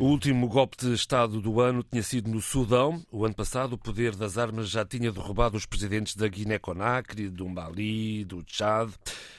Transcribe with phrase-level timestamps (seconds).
[0.00, 3.04] O último golpe de Estado do ano tinha sido no Sudão.
[3.10, 7.48] O ano passado, o poder das armas já tinha derrubado os presidentes da Guiné-Conakry, do
[7.48, 8.92] Mali, do Tchad.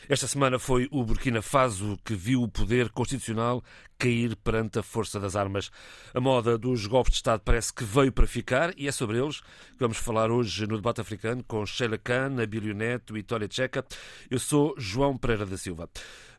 [0.10, 3.64] Esta semana foi o Burkina Faso que viu o poder constitucional
[3.98, 5.72] cair perante a força das armas.
[6.14, 9.40] A moda dos golpes de Estado parece que veio para ficar e é sobre eles
[9.40, 13.86] que vamos falar hoje no debate africano com Sheila Khan, Abílio Neto e Vitória Tcheca.
[14.30, 15.90] Eu sou João Pereira da Silva.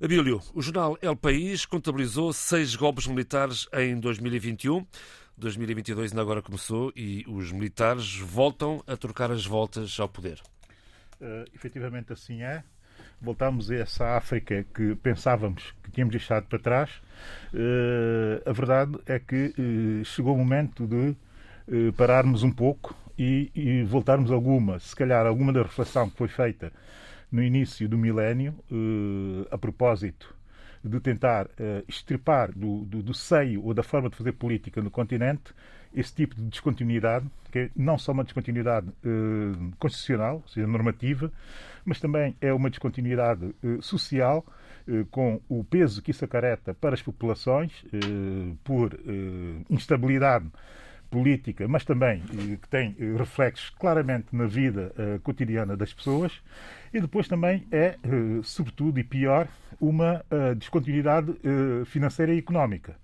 [0.03, 4.87] Abílio, o jornal El País contabilizou seis golpes militares em 2021.
[5.37, 10.41] 2022 ainda agora começou e os militares voltam a trocar as voltas ao poder.
[11.21, 12.65] Uh, efetivamente assim é
[13.21, 16.91] voltamos a essa África que pensávamos que tínhamos deixado para trás.
[17.53, 21.15] Uh, a verdade é que uh, chegou o momento de
[21.93, 26.73] pararmos um pouco e, e, voltarmos alguma, se calhar alguma da reflexão que foi feita
[27.31, 28.55] no início do milénio,
[29.51, 30.35] a propósito
[30.83, 31.49] de tentar
[31.87, 35.53] extirpar do, do, do seio ou da forma de fazer política no continente
[35.95, 41.33] esse tipo de descontinuidade, que é não só uma descontinuidade eh, constitucional, ou seja, normativa,
[41.85, 44.45] mas também é uma descontinuidade eh, social,
[44.87, 50.47] eh, com o peso que isso acarreta para as populações, eh, por eh, instabilidade
[51.11, 54.93] política, mas também eh, que tem reflexos claramente na vida
[55.25, 56.41] cotidiana das pessoas,
[56.93, 57.97] e depois também é,
[58.43, 59.49] sobretudo e pior,
[59.81, 60.25] uma
[60.57, 61.35] descontinuidade
[61.87, 62.97] financeira e económica.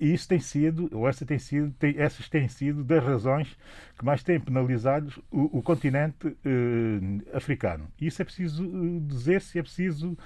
[0.00, 3.58] E isso tem sido, ou essa tem sido, tem, essas têm sido das razões
[3.98, 7.88] que mais têm penalizado o, o continente uh, africano.
[8.00, 10.16] Isso é preciso dizer-se, é preciso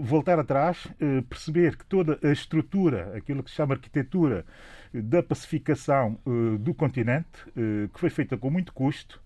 [0.00, 0.88] voltar atrás,
[1.28, 4.44] perceber que toda a estrutura, aquilo que se chama arquitetura
[4.92, 6.18] da pacificação
[6.60, 7.44] do continente,
[7.92, 9.22] que foi feita com muito custo,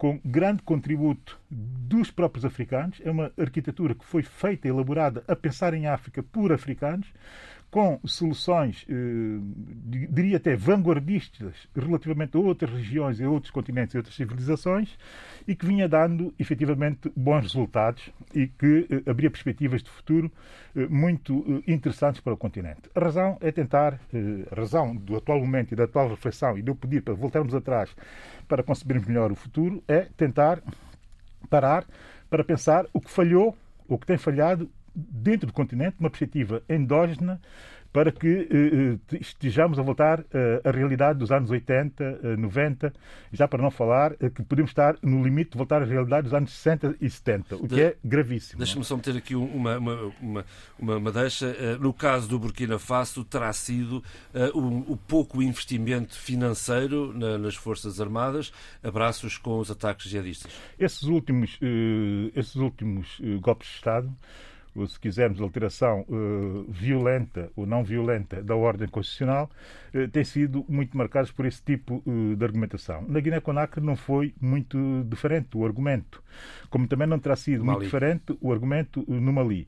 [0.00, 3.02] com grande contributo dos próprios africanos.
[3.04, 7.06] É uma arquitetura que foi feita, elaborada a pensar em África por africanos,
[7.70, 8.94] com soluções, eh,
[10.10, 14.98] diria até vanguardistas, relativamente a outras regiões, a outros continentes e outras civilizações,
[15.46, 20.30] e que vinha dando efetivamente bons resultados e que eh, abria perspectivas de futuro
[20.74, 22.82] eh, muito interessantes para o continente.
[22.94, 24.00] A razão é tentar,
[24.50, 27.94] a razão do atual momento e da atual reflexão, e eu pedir para voltarmos atrás
[28.48, 30.60] para concebermos melhor o futuro, é tentar
[31.48, 31.86] parar
[32.28, 33.56] para pensar o que falhou,
[33.88, 37.40] o que tem falhado dentro do continente, uma perspectiva endógena
[37.92, 42.92] para que eh, eh estejamos a voltar eh, à realidade dos anos 80, eh, 90,
[43.32, 46.34] já para não falar eh, que podemos estar no limite de voltar à realidade dos
[46.34, 48.58] anos 60 e 70, o que de, é gravíssimo.
[48.58, 51.46] Deixa-me só meter aqui uma, uma, uma, uma, deixa.
[51.46, 54.02] Eh, no caso do Burkina Faso, terá sido
[54.54, 58.52] o, o, pouco investimento financeiro na, nas Forças Armadas,
[58.82, 60.52] abraços com os ataques jihadistas.
[60.78, 61.58] Esses últimos,
[62.34, 64.16] esses últimos golpes de Estado
[64.86, 69.50] se quisermos, alteração uh, violenta ou não violenta da ordem constitucional,
[69.94, 73.04] uh, têm sido muito marcados por esse tipo uh, de argumentação.
[73.08, 74.78] Na Guiné-Conakry não foi muito
[75.08, 76.22] diferente o argumento,
[76.68, 79.66] como também não terá sido muito diferente o argumento no Mali.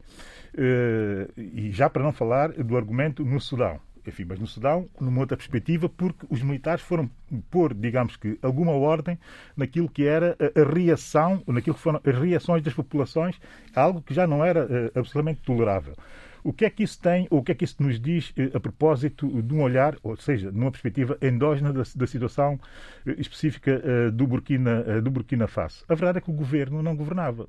[1.37, 5.37] e já para não falar do argumento no Sudão enfim, mas no Sudão, numa outra
[5.37, 7.11] perspectiva, porque os militares foram
[7.51, 9.19] pôr, digamos que, alguma ordem
[9.57, 13.41] naquilo que era a reação, naquilo que foram as reações das populações,
[13.75, 15.95] algo que já não era uh, absolutamente tolerável.
[16.45, 18.57] O que é que isso tem, ou o que é que isso nos diz uh,
[18.57, 22.55] a propósito de um olhar, ou seja, numa perspectiva endógena da, da situação
[23.07, 25.85] uh, específica do, Burkina, do Burkina Faso?
[25.89, 27.49] A verdade é que o governo não governava.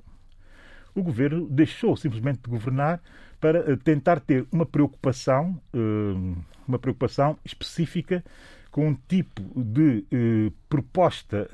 [0.95, 3.01] O governo deixou simplesmente de governar
[3.43, 5.77] para eh, tentar ter uma preocupação, eh,
[6.67, 8.23] uma preocupação específica
[8.71, 11.47] com um tipo de eh, proposta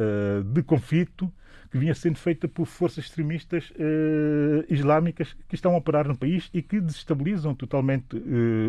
[0.45, 1.31] de conflito
[1.71, 3.71] que vinha sendo feita por forças extremistas
[4.69, 8.15] islâmicas que estão a operar no país e que desestabilizam totalmente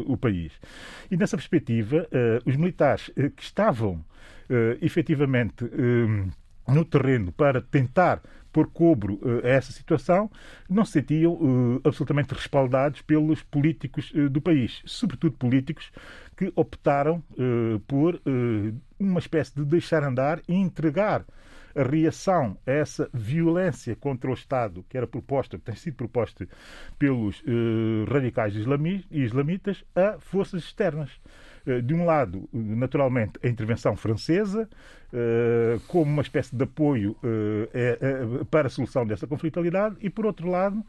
[0.06, 0.52] o país.
[1.10, 2.06] E nessa perspectiva,
[2.44, 4.04] os militares que estavam
[4.82, 5.64] efetivamente
[6.68, 8.20] no terreno para tentar
[8.52, 10.30] por cobro uh, a essa situação,
[10.68, 15.92] não se sentiam uh, absolutamente respaldados pelos políticos uh, do país, sobretudo políticos
[16.36, 17.22] que optaram
[17.86, 18.18] por
[18.98, 21.22] uma espécie de deixar andar e entregar
[21.76, 26.48] a reação a essa violência contra o Estado que era proposta, que tem sido proposta
[26.98, 27.42] pelos
[28.08, 28.54] radicais
[29.10, 31.10] islamitas a forças externas.
[31.66, 34.68] Eh, de um lado, naturalmente, a intervenção francesa,
[35.12, 40.48] eh, como uma espécie de apoio eh, para a solução dessa conflitualidade, e, por outro
[40.48, 40.82] lado,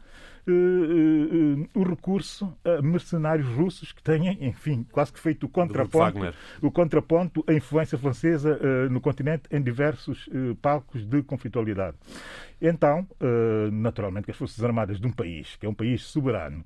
[1.74, 6.18] o recurso a mercenários russos que têm, enfim, quase que feito o contraponto,
[6.60, 8.58] o contraponto à influência francesa
[8.90, 10.28] no continente em diversos
[10.60, 11.96] palcos de conflitualidade.
[12.60, 13.06] Então,
[13.72, 16.64] naturalmente, que as Forças Armadas de um país, que é um país soberano,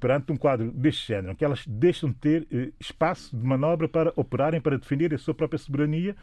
[0.00, 4.60] perante um quadro deste género, que elas deixam de ter espaço de manobra para operarem,
[4.60, 6.16] para defender a sua própria soberania,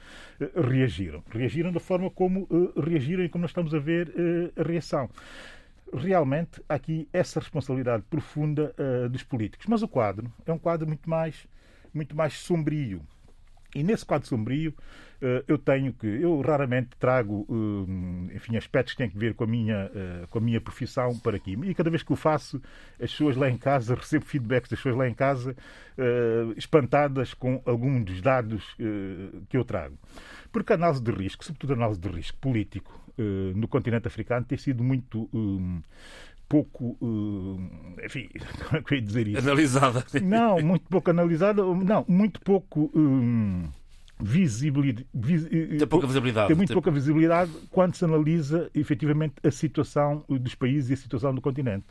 [0.55, 1.23] reagiram.
[1.29, 2.47] Reagiram da forma como
[2.77, 4.13] reagiram e como nós estamos a ver
[4.57, 5.09] a reação
[5.93, 9.65] realmente aqui essa responsabilidade profunda uh, dos políticos.
[9.67, 11.47] Mas o quadro é um quadro muito mais,
[11.93, 13.01] muito mais sombrio.
[13.73, 14.73] E nesse quadro sombrio,
[15.21, 16.05] uh, eu tenho que.
[16.05, 19.91] Eu raramente trago uh, enfim, aspectos que têm a ver com a, minha,
[20.29, 21.57] com a minha profissão para aqui.
[21.63, 22.61] E cada vez que o faço,
[22.93, 25.55] as pessoas lá em casa, recebo feedbacks das pessoas lá em casa
[26.57, 28.75] espantadas com alguns dos dados
[29.49, 29.95] que eu trago.
[30.51, 33.01] Porque a análise de risco, sobretudo a análise de risco político,
[33.56, 35.29] no continente africano tem sido muito.
[35.33, 35.81] Um,
[36.47, 37.57] pouco, uh,
[38.03, 38.27] enfim,
[38.68, 39.39] como é que eu ia dizer isso?
[39.39, 40.06] Analisada.
[40.21, 43.69] Não, muito pouco analisada, não, muito pouco um,
[44.19, 45.07] visibilidade.
[45.13, 46.47] Vis, tem pouca visibilidade.
[46.47, 46.75] Tem muito tem...
[46.75, 51.88] pouca visibilidade quando se analisa efetivamente a situação dos países e a situação do continente.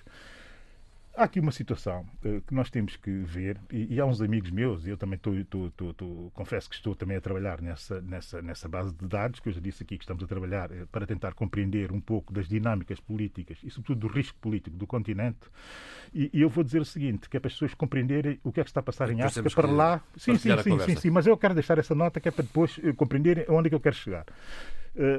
[1.21, 4.51] Há aqui uma situação uh, que nós temos que ver, e, e há uns amigos
[4.51, 8.95] meus, e eu também estou, confesso que estou também a trabalhar nessa, nessa, nessa base
[8.95, 11.93] de dados, que eu já disse aqui que estamos a trabalhar uh, para tentar compreender
[11.93, 15.41] um pouco das dinâmicas políticas e, sobretudo, do risco político do continente.
[16.15, 18.59] E, e eu vou dizer o seguinte, que é para as pessoas compreenderem o que
[18.59, 20.03] é que está a passar em África, para lá...
[20.17, 22.79] Sim, sim, sim, sim, sim, mas eu quero deixar essa nota que é para depois
[22.79, 24.25] uh, compreenderem onde é que eu quero chegar.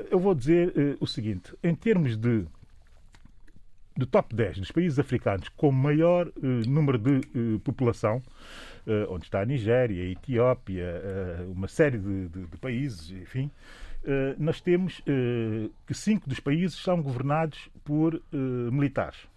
[0.10, 2.48] eu vou dizer o seguinte, em termos de
[4.02, 9.26] do top 10 dos países africanos com maior uh, número de uh, população, uh, onde
[9.26, 11.04] está a Nigéria, a Etiópia,
[11.50, 13.52] uma série de, de, de países, enfim,
[14.40, 15.02] nós temos
[15.86, 18.20] que cinco dos países são governados por
[18.72, 19.28] militares.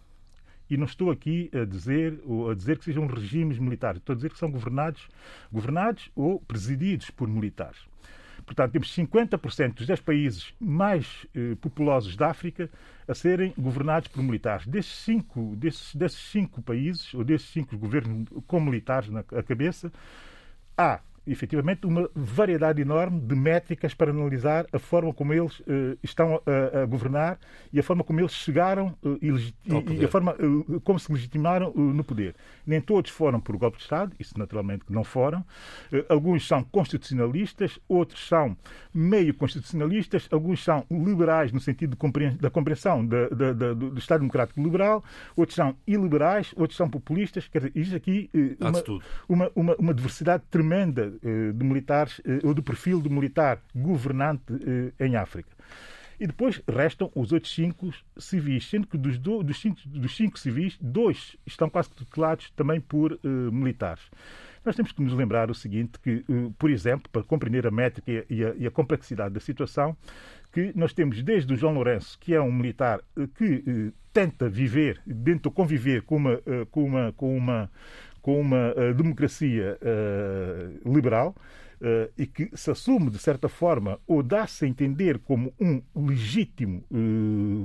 [0.71, 4.17] E não estou aqui a dizer, ou a dizer que sejam regimes militares, estou a
[4.17, 5.07] dizer que são governados,
[5.53, 7.79] governados ou presididos por militares.
[8.45, 12.71] Portanto, temos 50% dos 10 países mais eh, populosos da África
[13.09, 14.67] a serem governados por militares.
[14.67, 19.93] Desses cinco, desses, desses cinco países, ou desses cinco governos com militares na cabeça,
[20.77, 26.41] há efetivamente uma variedade enorme de métricas para analisar a forma como eles uh, estão
[26.47, 27.39] a, a, governar
[27.73, 29.29] e a forma como eles chegaram uh, e,
[30.01, 32.35] e, a forma uh, como se legitimaram no poder.
[32.67, 35.45] Nem todos foram por golpe de Estado, isso naturalmente que não foram.
[36.09, 38.57] alguns são constitucionalistas, outros são
[38.93, 41.97] meio constitucionalistas, alguns são liberais no sentido
[42.41, 45.03] da compreensão da, da, da, do Estado Democrático Liberal,
[45.37, 47.49] outros são iliberais, outros são populistas.
[47.49, 48.31] Quer dizer, existe aqui
[48.61, 48.83] uma,
[49.29, 54.43] uma, uma, uma diversidade tremenda de militares, eh, ou do perfil do militar governante
[54.99, 55.51] eh, em África.
[56.19, 60.39] E depois restam os outros cinco civis, sendo que dos, do, dos, cinco, dos cinco
[60.39, 64.05] civis, dois estão quase tutelados também por militares.
[64.65, 66.25] Nós temos que nos lembrar o seguinte, que,
[66.57, 69.97] por exemplo, para compreender a métrica e a, e a, complexidade da situação,
[70.53, 73.01] que nós temos desde o João Lourenço, que é um militar
[73.37, 76.41] que tenta viver, dentro conviver com uma,
[76.71, 77.71] com uma, com uma,
[78.25, 81.37] com uma uh, democracia uh, liberal
[81.75, 86.83] uh, e que se assume, de certa forma, ou dá-se a entender como um legítimo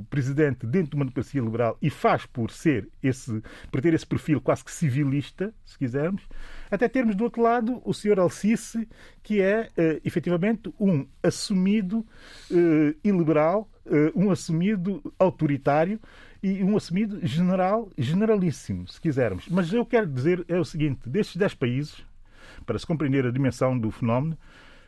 [0.10, 3.42] presidente dentro de uma democracia liberal e faz por ser esse,
[3.72, 6.28] por ter esse perfil quase que civilista, se quisermos,
[6.70, 8.86] até termos do outro lado o senhor Alcice,
[9.24, 9.70] que é
[10.04, 12.06] efetivamente um assumido
[13.02, 13.70] iliberal,
[14.16, 16.00] um assumido autoritário,
[16.42, 19.48] e um assumido general, generalíssimo, se quisermos.
[19.50, 22.06] Mas eu quero dizer é o seguinte: destes 10 países,
[22.66, 24.38] para se compreender a dimensão do fenómeno,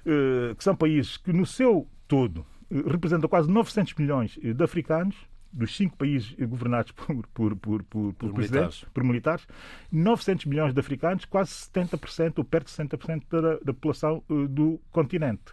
[0.05, 5.15] eh, que são países que, no seu todo, eh, representam quase 900 milhões de africanos,
[5.51, 8.85] dos cinco países governados por, por, por, por, por militares.
[8.93, 9.47] por militares,
[9.91, 14.79] 900 milhões de africanos, quase 70% ou perto de 70% da, da população uh, do
[14.91, 15.51] continente.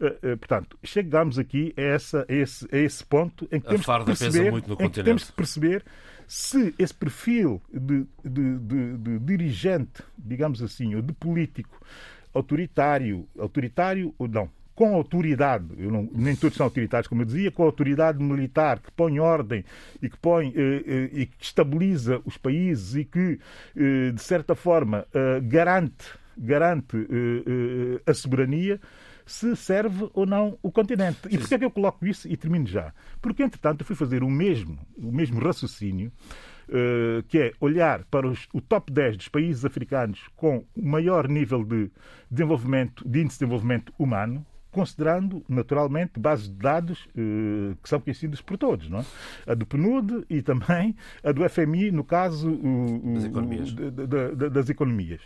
[0.00, 3.86] Uh, uh, portanto, chegamos aqui a, essa, a, esse, a esse ponto em que, temos
[3.86, 5.84] que, perceber, em que temos que perceber
[6.26, 11.80] se esse perfil de, de, de, de dirigente, digamos assim, ou de político
[12.32, 17.62] autoritário, autoritário ou não, com autoridade, não, nem todos são autoritários, como eu dizia, com
[17.62, 19.64] autoridade militar que põe ordem
[20.00, 23.38] e que põe eh, eh, e que estabiliza os países e que,
[23.76, 28.80] eh, de certa forma, eh, garante, garante eh, eh, a soberania,
[29.26, 31.20] se serve ou não o continente.
[31.30, 32.92] E porquê é que eu coloco isso e termino já?
[33.20, 36.10] Porque, entretanto, eu fui fazer o mesmo, o mesmo raciocínio,
[37.28, 41.62] que é olhar para os, o top 10 dos países africanos com o maior nível
[41.64, 41.90] de
[42.30, 48.40] desenvolvimento, de índice de desenvolvimento humano, considerando naturalmente bases de dados eh, que são conhecidas
[48.40, 49.04] por todos, não é?
[49.46, 53.70] a do PNUD e também a do FMI, no caso o, das economias.
[53.70, 55.20] O, das economias.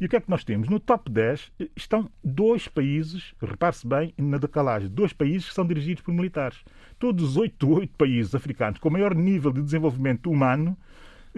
[0.00, 0.70] E o que é que nós temos?
[0.70, 6.02] No top 10 estão dois países, repare-se bem na decalagem, dois países que são dirigidos
[6.02, 6.64] por militares.
[6.98, 7.68] Todos os oito
[7.98, 10.76] países africanos com maior nível de desenvolvimento humano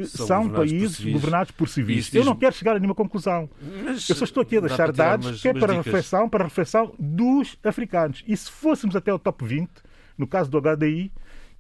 [0.05, 2.13] são, são países por governados por civis.
[2.15, 3.49] Eu não quero chegar a nenhuma conclusão.
[3.85, 6.95] Mas eu só estou aqui a deixar dados umas, que é para reflexão, para reflexão
[6.99, 8.25] dos africanos.
[8.27, 9.71] E se fôssemos até o top 20,
[10.17, 11.13] no caso do HDI,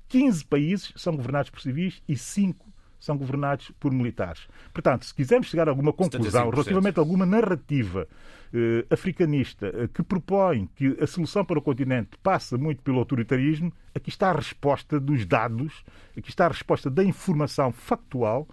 [0.08, 2.71] 15 países são governados por civis e 5
[3.02, 4.46] são governados por militares.
[4.72, 6.50] Portanto, se quisermos chegar a alguma conclusão 75%.
[6.52, 8.06] relativamente a alguma narrativa
[8.54, 13.72] eh, africanista eh, que propõe que a solução para o continente passa muito pelo autoritarismo,
[13.92, 15.84] aqui está a resposta dos dados,
[16.16, 18.46] aqui está a resposta da informação factual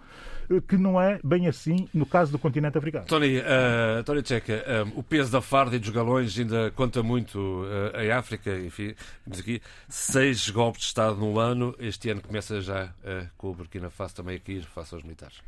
[0.66, 3.06] que não é bem assim no caso do continente africano.
[3.06, 7.38] Tony, uh, Tony Checa, uh, o peso da farda e dos galões ainda conta muito
[7.38, 8.58] uh, em África.
[8.58, 11.76] Enfim, temos aqui seis golpes de Estado no ano.
[11.78, 15.40] Este ano começa já uh, com o Burkina Faso também a cair face aos militares.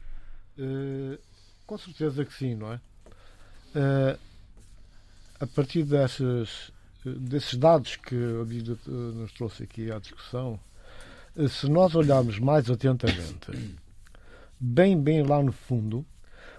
[1.67, 2.81] com certeza que sim, não é?
[5.41, 6.71] a partir desses,
[7.05, 10.61] desses dados que a Bíblia nos trouxe aqui à discussão,
[11.49, 13.51] se nós olharmos mais atentamente
[14.63, 16.07] bem, bem lá no fundo,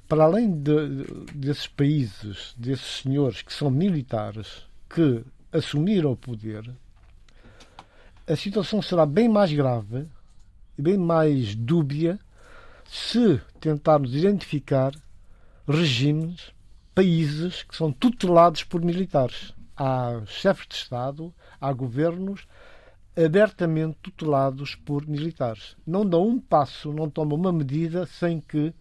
[0.10, 6.70] para além de, desses países, desses senhores que são militares, que assumiram o poder,
[8.28, 10.06] a situação será bem mais grave
[10.78, 12.20] e bem mais dúbia
[12.86, 14.94] se tentarmos identificar
[15.66, 16.52] regimes,
[16.94, 19.54] países que são tutelados por militares.
[19.76, 22.46] Há chefes de Estado, há governos
[23.16, 25.76] abertamente tutelados por militares.
[25.86, 28.74] Não dão um passo, não tomam uma medida sem que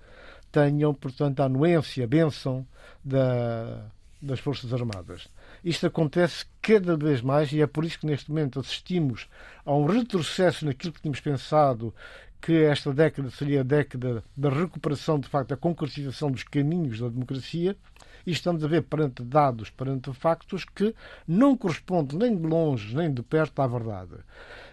[0.51, 2.67] tenham, portanto, a anuência, a bênção
[3.05, 3.87] da,
[4.21, 5.29] das Forças Armadas.
[5.65, 9.29] Isto acontece cada vez mais e é por isso que neste momento assistimos
[9.65, 11.95] a um retrocesso naquilo que tínhamos pensado
[12.41, 17.09] que esta década seria a década da recuperação, de facto, da concretização dos caminhos da
[17.09, 17.77] democracia
[18.27, 20.95] e estamos a ver perante dados, perante factos que
[21.27, 24.17] não correspondem nem de longe nem de perto à verdade.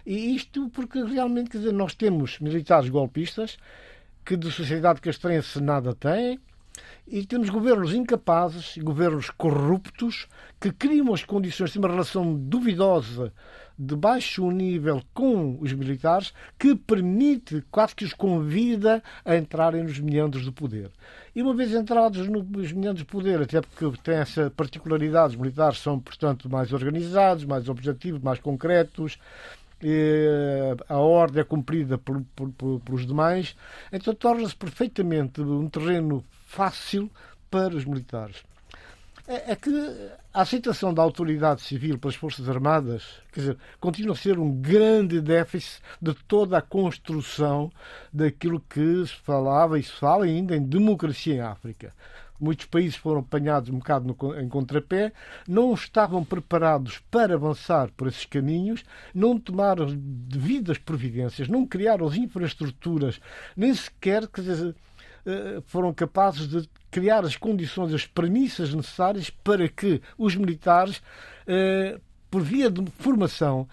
[0.06, 3.58] E isto porque realmente, quer dizer, nós temos militares golpistas
[4.24, 6.38] que de sociedade castrense nada têm,
[7.06, 10.28] e temos governos incapazes, governos corruptos,
[10.60, 13.32] que criam as condições de uma relação duvidosa
[13.82, 19.98] de baixo nível com os militares que permite, quase que os convida a entrarem nos
[19.98, 20.90] meandros do poder.
[21.34, 25.78] E uma vez entrados nos meandros do poder, até porque tem essa particularidade, os militares
[25.78, 29.18] são, portanto, mais organizados, mais objetivos, mais concretos,
[30.86, 33.56] a ordem é cumprida por, por, pelos demais,
[33.90, 37.10] então torna-se perfeitamente um terreno fácil
[37.50, 38.44] para os militares
[39.30, 39.70] é, é que
[40.34, 45.20] a aceitação da autoridade civil pelas Forças Armadas quer dizer, continua a ser um grande
[45.20, 47.70] déficit de toda a construção
[48.12, 51.94] daquilo que se falava e se fala ainda em democracia em África.
[52.40, 55.12] Muitos países foram apanhados um bocado no, em contrapé,
[55.46, 58.82] não estavam preparados para avançar por esses caminhos,
[59.14, 63.20] não tomaram devidas providências, não criaram as infraestruturas,
[63.54, 64.74] nem sequer quer dizer,
[65.26, 71.02] eh, foram capazes de criar as condições, as premissas necessárias para que os militares,
[71.46, 71.98] eh,
[72.30, 73.68] por via de formação,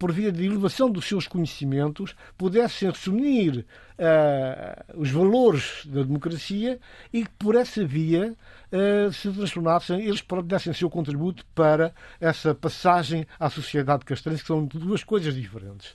[0.00, 3.66] por via de elevação dos seus conhecimentos, pudessem assumir
[3.98, 6.80] uh, os valores da democracia
[7.12, 8.34] e que por essa via
[8.72, 14.64] uh, se transformassem, eles dessem seu contributo para essa passagem à sociedade castrense, que são
[14.64, 15.90] duas coisas diferentes.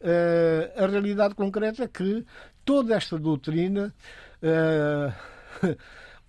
[0.00, 2.24] Uh, a realidade concreta é que
[2.64, 3.92] toda esta doutrina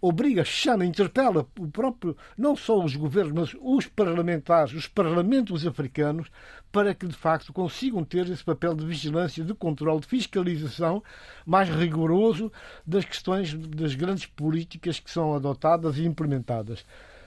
[0.04, 6.30] obriga, chama, interpela o próprio, não só os governos, mas os parlamentares, os parlamentos africanos,
[6.74, 11.02] para que de facto consigam ter esse papel de vigilância, de controle, de fiscalização
[11.46, 12.52] mais rigoroso
[12.86, 16.82] das questões das grandes políticas que são adotadas e implementadas.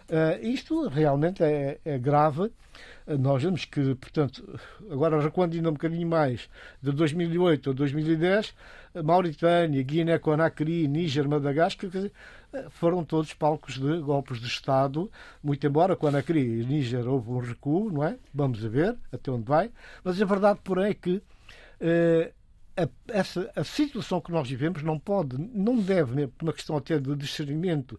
[0.09, 2.53] Uh, isto realmente é, é grave
[3.07, 4.59] nós vemos que, portanto,
[4.91, 6.49] agora recuando ainda um bocadinho mais,
[6.83, 8.55] de 2008 a 2010,
[9.05, 12.13] Mauritânia, Guiné-Conakry, Níger, Madagascar, dizer,
[12.71, 15.11] foram todos palcos de golpes de Estado,
[15.43, 18.17] muito embora Conakry e Níger houve um recuo, não é?
[18.35, 19.71] Vamos ver até onde vai,
[20.03, 21.23] mas a verdade, porém, é que
[21.81, 22.33] eh,
[22.77, 26.99] a, essa, a situação que nós vivemos não pode, não deve, por uma questão até
[26.99, 27.99] de discernimento,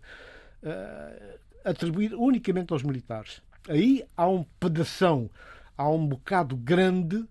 [0.64, 5.30] eh, atribuir unicamente aos militares aí há um pedação,
[5.78, 7.26] há um bocado grande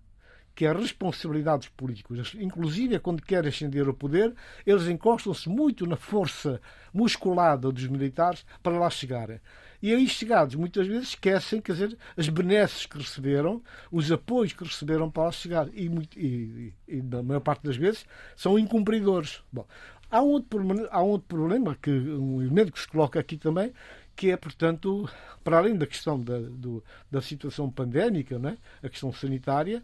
[0.57, 2.33] que é a responsabilidade dos políticos.
[2.39, 4.33] Inclusive, é quando querem ascender ao poder,
[4.65, 6.59] eles encostam-se muito na força
[6.91, 9.39] musculada dos militares para lá chegarem.
[9.83, 13.61] E aí chegados, muitas vezes esquecem, quer dizer, as benesses que receberam,
[13.91, 15.67] os apoios que receberam para lá chegar.
[15.75, 18.03] E, e, e, na maior parte das vezes,
[18.35, 19.43] são incumpridores.
[19.53, 19.67] Bom,
[20.09, 23.37] há um outro problema, há um outro problema que, um elemento que se coloca aqui
[23.37, 23.71] também,
[24.15, 25.07] que é, portanto,
[25.43, 29.83] para além da questão da, do, da situação pandémica, né, a questão sanitária,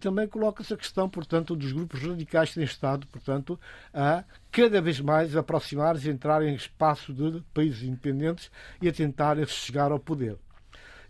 [0.00, 3.60] também coloca-se a questão, portanto, dos grupos radicais que têm estado, portanto,
[3.92, 8.50] a cada vez mais aproximar-se entrar em espaço de países independentes
[8.80, 10.36] e a tentar chegar ao poder.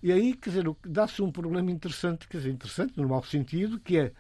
[0.03, 3.99] E aí, quer dizer, dá-se um problema interessante, quer dizer, interessante no mau sentido, que
[3.99, 4.13] é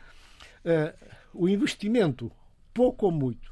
[0.65, 2.31] uh, o investimento,
[2.73, 3.51] pouco ou muito,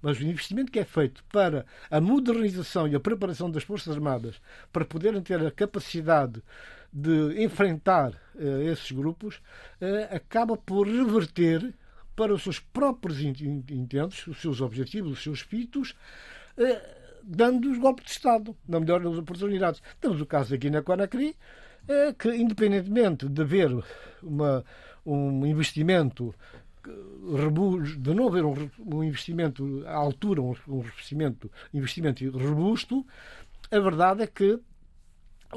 [0.00, 4.38] mas o investimento que é feito para a modernização e a preparação das Forças Armadas
[4.70, 6.42] para poderem ter a capacidade
[6.94, 9.42] de enfrentar uh, esses grupos
[9.80, 11.74] uh, acaba por reverter
[12.14, 15.96] para os seus próprios intentos, os seus objetivos, os seus fitos,
[16.56, 19.82] uh, dando os golpes de Estado, na melhor das oportunidades.
[20.00, 21.34] Temos o caso da Guiné-Conakry,
[22.18, 23.70] que independentemente de haver
[24.22, 24.64] uma,
[25.04, 26.34] um investimento
[27.98, 33.06] de não haver um, investimento à altura, um investimento, investimento robusto,
[33.70, 34.60] a verdade é que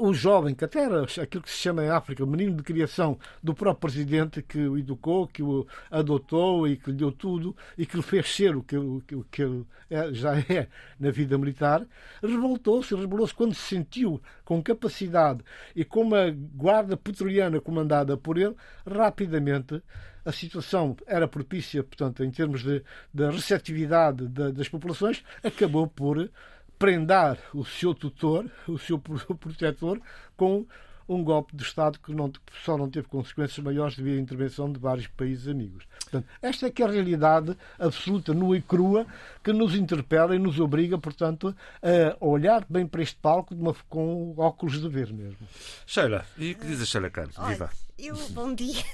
[0.00, 3.18] o jovem, que até era aquilo que se chama em África o menino de criação
[3.42, 7.84] do próprio presidente que o educou, que o adotou e que lhe deu tudo e
[7.84, 11.36] que lhe fez ser o que, o, o que ele é, já é na vida
[11.38, 11.86] militar,
[12.22, 15.42] revoltou-se, rebelou-se quando se sentiu com capacidade
[15.74, 18.54] e com uma guarda petroliana comandada por ele,
[18.86, 19.82] rapidamente
[20.24, 22.82] a situação era propícia, portanto, em termos de,
[23.14, 26.30] de receptividade das populações, acabou por
[26.78, 30.00] prendar o seu tutor, o seu protetor,
[30.36, 30.66] com
[31.08, 32.30] um golpe de Estado que não,
[32.64, 35.84] só não teve consequências maiores devido à intervenção de vários países amigos.
[36.02, 39.06] Portanto, esta é que é a realidade absoluta, nua e crua,
[39.42, 44.34] que nos interpela e nos obriga, portanto, a olhar bem para este palco uma, com
[44.36, 45.48] óculos de ver mesmo.
[45.86, 47.36] Sheila, e o que diz a Sheila Carlos?
[47.48, 47.87] Viva!
[48.00, 48.84] Eu, bom dia,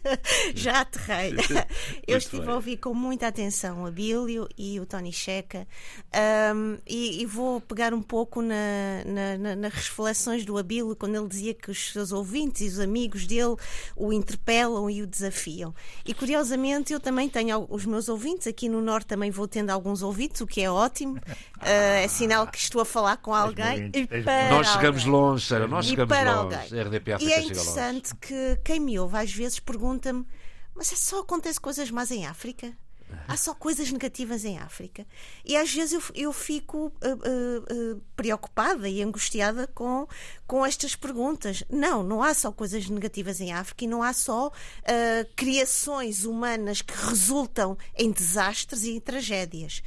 [0.56, 1.34] já aterrei.
[2.06, 5.68] Eu estive a ouvir com muita atenção o Abílio e o Tony Checa
[6.54, 11.14] um, e, e, vou pegar um pouco na, na, na, nas reflexões do Abílio quando
[11.14, 13.54] ele dizia que os seus ouvintes e os amigos dele
[13.94, 15.74] o interpelam e o desafiam.
[16.02, 20.02] E curiosamente eu também tenho os meus ouvintes, aqui no Norte também vou tendo alguns
[20.02, 21.16] ouvintes, o que é ótimo.
[21.16, 21.60] Uh,
[22.02, 23.90] é sinal que estou a falar com alguém.
[23.92, 25.20] E para nós chegamos alguém.
[25.20, 26.30] longe, Sarah, nós chegamos longe.
[26.30, 26.82] Alguém.
[26.82, 30.26] RDP África e é interessante que quem me ouve às vezes pergunta-me:
[30.74, 32.76] mas é só acontece coisas más em África?
[33.26, 35.06] Há só coisas negativas em África.
[35.44, 40.06] E às vezes eu, eu fico uh, uh, uh, preocupada e angustiada com,
[40.46, 41.62] com estas perguntas.
[41.70, 44.50] Não, não há só coisas negativas em África e não há só
[45.36, 49.82] criações humanas que resultam em desastres e tragédias.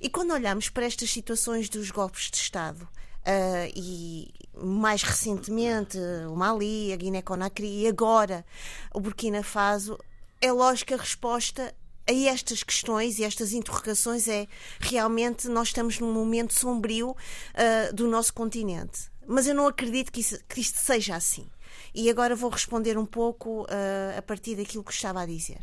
[0.00, 2.88] E quando olhamos para estas situações dos golpes de Estado,
[3.22, 5.96] Uh, e mais recentemente
[6.28, 8.44] o Mali, a Guiné-Conakry e agora
[8.92, 9.98] o Burkina Faso,
[10.40, 11.74] é lógica a resposta
[12.08, 14.48] a estas questões e estas interrogações é
[14.80, 19.10] realmente nós estamos num momento sombrio uh, do nosso continente.
[19.26, 21.48] Mas eu não acredito que, isso, que isto seja assim.
[21.94, 25.60] E agora vou responder um pouco uh, a partir daquilo que estava a dizer.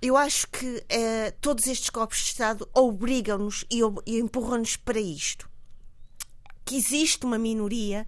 [0.00, 5.49] Eu acho que uh, todos estes golpes de Estado obrigam-nos e, e empurram-nos para isto
[6.64, 8.06] que existe uma minoria,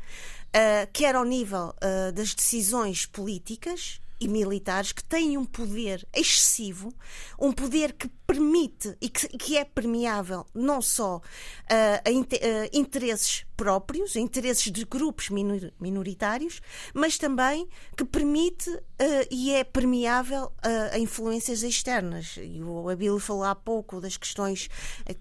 [0.49, 6.95] uh, quer ao nível uh, das decisões políticas e militares, que têm um poder excessivo,
[7.39, 11.21] um poder que permite e que, que é permeável não só uh,
[11.69, 16.61] a, a, interesses próprios, interesses de grupos minor, minoritários,
[16.95, 18.81] mas também que permite uh,
[19.29, 22.39] e é permeável uh, a influências externas.
[22.41, 24.71] E o Abílio falou há pouco das questões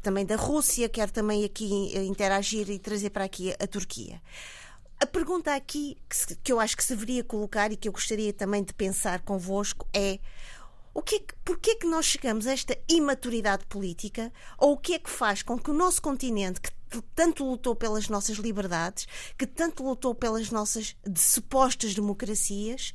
[0.03, 4.21] também da Rússia, quer também aqui interagir e trazer para aqui a Turquia.
[5.01, 8.31] A pergunta aqui que, que eu acho que se deveria colocar e que eu gostaria
[8.31, 10.19] também de pensar convosco é
[10.93, 14.31] o que é que, porquê é que nós chegamos a esta imaturidade política?
[14.59, 16.69] Ou o que é que faz com que o nosso continente, que
[17.15, 22.93] tanto lutou pelas nossas liberdades, que tanto lutou pelas nossas de supostas democracias,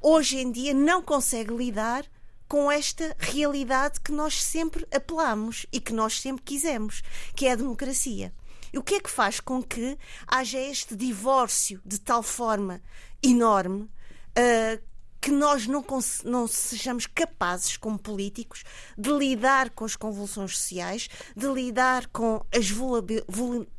[0.00, 2.06] hoje em dia não consegue lidar
[2.48, 7.02] com esta realidade que nós sempre apelamos e que nós sempre quisemos,
[7.36, 8.32] que é a democracia.
[8.72, 12.80] E o que é que faz com que haja este divórcio de tal forma
[13.22, 15.84] enorme uh, que nós não,
[16.24, 18.64] não sejamos capazes, como políticos,
[18.98, 22.68] de lidar com as convulsões sociais, de lidar com as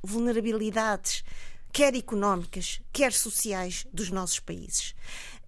[0.01, 1.21] vulnerabilidades,
[1.73, 4.95] quer económicas, quer sociais, dos nossos países.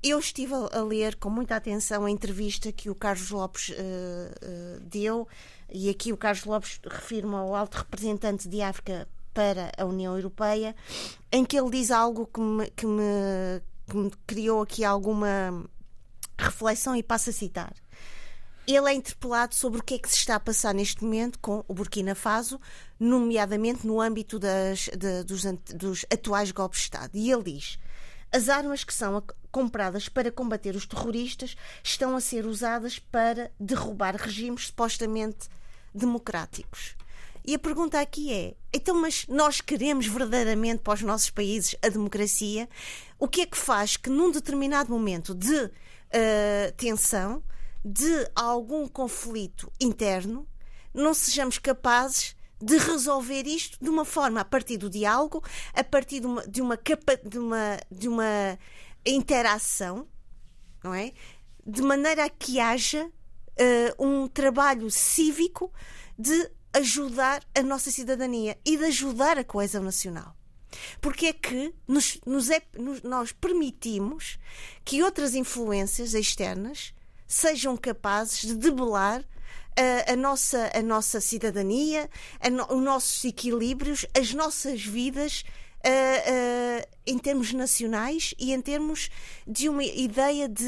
[0.03, 4.79] Eu estive a ler com muita atenção a entrevista que o Carlos Lopes uh, uh,
[4.81, 5.25] deu,
[5.71, 10.74] e aqui o Carlos Lopes refirma ao alto representante de África para a União Europeia,
[11.30, 15.69] em que ele diz algo que me, que me, que me criou aqui alguma
[16.39, 17.74] reflexão e passo a citar.
[18.65, 21.63] Ele é interpelado sobre o que é que se está a passar neste momento com
[21.67, 22.60] o Burkina Faso,
[23.00, 25.43] nomeadamente no âmbito das, de, dos,
[25.76, 27.12] dos atuais golpes de Estado.
[27.13, 27.78] E ele diz:
[28.32, 29.21] as armas que são
[29.52, 35.48] compradas para combater os terroristas estão a ser usadas para derrubar regimes supostamente
[35.93, 36.95] democráticos.
[37.47, 41.89] E a pergunta aqui é: então, mas nós queremos verdadeiramente para os nossos países a
[41.89, 42.67] democracia?
[43.19, 45.71] O que é que faz que num determinado momento de uh,
[46.75, 47.43] tensão,
[47.84, 50.47] de algum conflito interno,
[50.91, 56.21] não sejamos capazes de resolver isto de uma forma a partir do diálogo, a partir
[56.21, 56.79] de uma, de uma,
[57.23, 58.60] de uma, de uma
[59.05, 60.08] interação,
[60.84, 61.13] não é?
[61.65, 65.71] De maneira a que haja uh, um trabalho cívico
[66.17, 70.35] de ajudar a nossa cidadania e de ajudar a coesão nacional.
[70.99, 74.38] Porque é que nos, nos é, nos, nós permitimos
[74.83, 76.93] que outras influências externas
[77.25, 79.23] sejam capazes de debelar
[79.77, 82.09] a, a, nossa, a nossa cidadania,
[82.51, 85.43] no, os nossos equilíbrios, as nossas vidas
[85.85, 89.09] uh, uh, em termos nacionais e em termos
[89.47, 90.65] de uma ideia de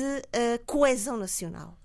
[0.65, 1.76] coesão nacional.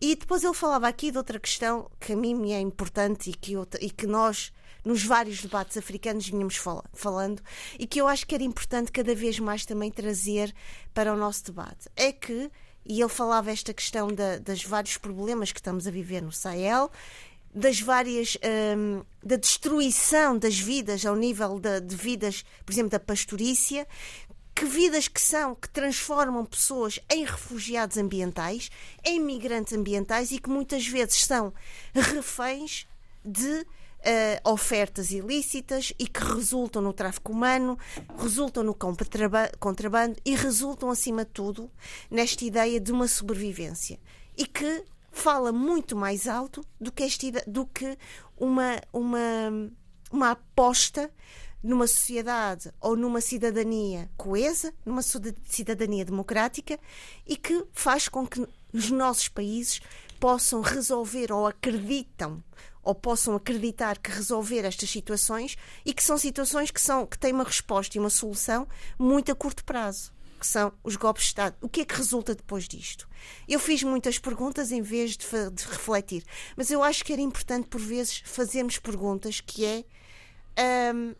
[0.00, 3.34] E depois ele falava aqui de outra questão que a mim me é importante e
[3.34, 4.52] que, eu, e que nós
[4.84, 6.58] nos vários debates africanos vinhamos
[6.94, 7.42] falando
[7.78, 10.54] e que eu acho que era importante cada vez mais também trazer
[10.94, 11.88] para o nosso debate.
[11.96, 12.50] É que
[12.84, 16.90] e ele falava esta questão da, das vários problemas que estamos a viver no Sahel,
[17.54, 18.38] das várias
[18.76, 23.86] um, da destruição das vidas ao nível de, de vidas, por exemplo, da pastorícia,
[24.60, 28.70] que vidas que são que transformam pessoas em refugiados ambientais,
[29.02, 31.50] em migrantes ambientais e que muitas vezes são
[31.94, 32.86] reféns
[33.24, 37.78] de uh, ofertas ilícitas e que resultam no tráfico humano,
[38.18, 38.76] resultam no
[39.58, 41.70] contrabando e resultam, acima de tudo,
[42.10, 43.98] nesta ideia de uma sobrevivência.
[44.36, 47.96] E que fala muito mais alto do que, esta, do que
[48.36, 49.72] uma, uma,
[50.12, 51.10] uma aposta
[51.62, 56.78] numa sociedade ou numa cidadania coesa, numa cidadania democrática
[57.26, 59.80] e que faz com que os nossos países
[60.18, 62.42] possam resolver ou acreditam
[62.82, 67.32] ou possam acreditar que resolver estas situações e que são situações que, são, que têm
[67.32, 68.66] uma resposta e uma solução
[68.98, 71.56] muito a curto prazo, que são os golpes de Estado.
[71.60, 73.06] O que é que resulta depois disto?
[73.46, 76.24] Eu fiz muitas perguntas em vez de, de refletir,
[76.56, 79.84] mas eu acho que era importante, por vezes, fazermos perguntas que é.
[80.94, 81.14] Um,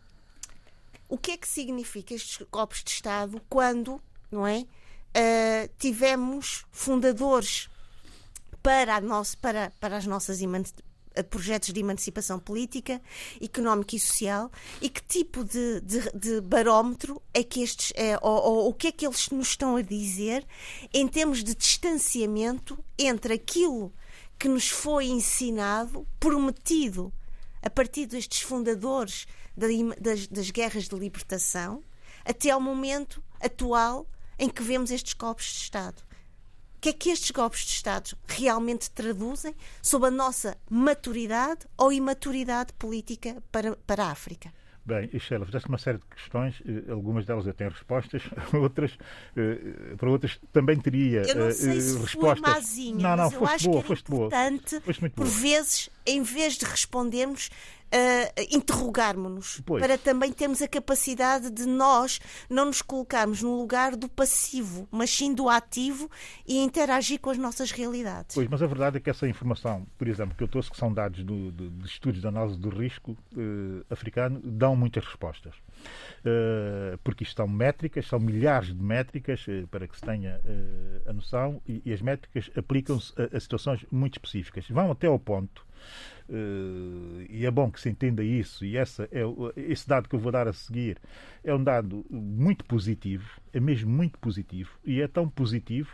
[1.11, 4.59] o que é que significa estes golpes de Estado quando, não é?
[4.61, 7.69] Uh, tivemos fundadores
[8.63, 10.39] para, a nosso, para, para as nossas
[11.29, 13.01] projetos de emancipação política,
[13.41, 14.49] económica e social
[14.81, 18.87] e que tipo de, de, de barómetro é que estes é, ou, ou, o que
[18.87, 20.47] é que eles nos estão a dizer
[20.93, 23.93] em termos de distanciamento entre aquilo
[24.39, 27.11] que nos foi ensinado, prometido
[27.61, 31.83] a partir destes fundadores das, das guerras de libertação,
[32.25, 36.03] até ao momento atual em que vemos estes golpes de Estado
[36.81, 42.73] que é que estes golpes de Estado realmente traduzem sobre a nossa maturidade ou imaturidade
[42.73, 44.51] política para, para a África?
[44.83, 48.97] Bem, Sheila, fizeste uma série de questões, eh, algumas delas eu tenho respostas, outras,
[49.37, 52.39] eh, para outras também teria eu não sei se respostas.
[52.39, 54.29] Fui mazinha, não, não, foste boa, foste boa.
[54.83, 55.27] Foste muito boa.
[55.27, 57.51] Por vezes, em vez de respondermos,
[57.91, 64.07] uh, interrogarmos-nos, para também termos a capacidade de nós não nos colocarmos no lugar do
[64.07, 66.09] passivo, mas sim do ativo
[66.47, 68.35] e interagir com as nossas realidades.
[68.35, 70.93] Pois, mas a verdade é que essa informação, por exemplo, que eu trouxe, que são
[70.93, 75.53] dados do, do, de estudos de análise do risco uh, africano, dão muitas respostas.
[76.19, 80.39] Uh, porque isto são métricas, são milhares de métricas, uh, para que se tenha
[81.05, 84.65] a noção, e, e as métricas aplicam-se a, a situações muito específicas.
[84.69, 85.65] Vão até ao ponto
[87.29, 89.21] e é bom que se entenda isso, e essa é,
[89.55, 90.97] esse dado que eu vou dar a seguir
[91.43, 95.89] é um dado muito positivo, é mesmo muito positivo, e é tão positivo,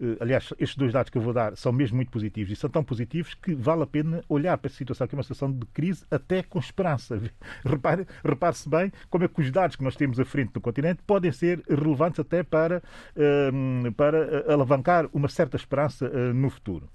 [0.00, 2.68] uh, aliás, estes dois dados que eu vou dar são mesmo muito positivos, e são
[2.68, 5.66] tão positivos que vale a pena olhar para essa situação, que é uma situação de
[5.66, 7.20] crise, até com esperança.
[7.64, 11.02] Repare, repare-se bem como é que os dados que nós temos à frente do continente
[11.06, 12.82] podem ser relevantes até para,
[13.16, 16.88] uh, para alavancar uma certa esperança no futuro.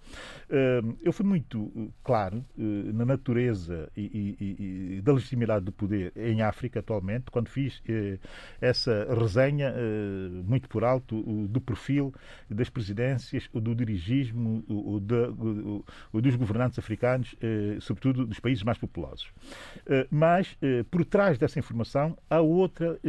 [1.02, 6.80] eu fui muito claro na natureza e, e, e, da legitimidade do poder em África
[6.80, 7.87] atualmente, quando fiz eh,
[8.62, 9.74] essa resenha
[10.46, 12.14] muito por alto do perfil
[12.50, 14.64] das presidências, do dirigismo,
[16.14, 17.36] dos governantes africanos,
[17.82, 19.32] sobretudo dos países mais populosos.
[20.10, 20.58] Mas,
[20.90, 23.00] por trás dessa informação, há outra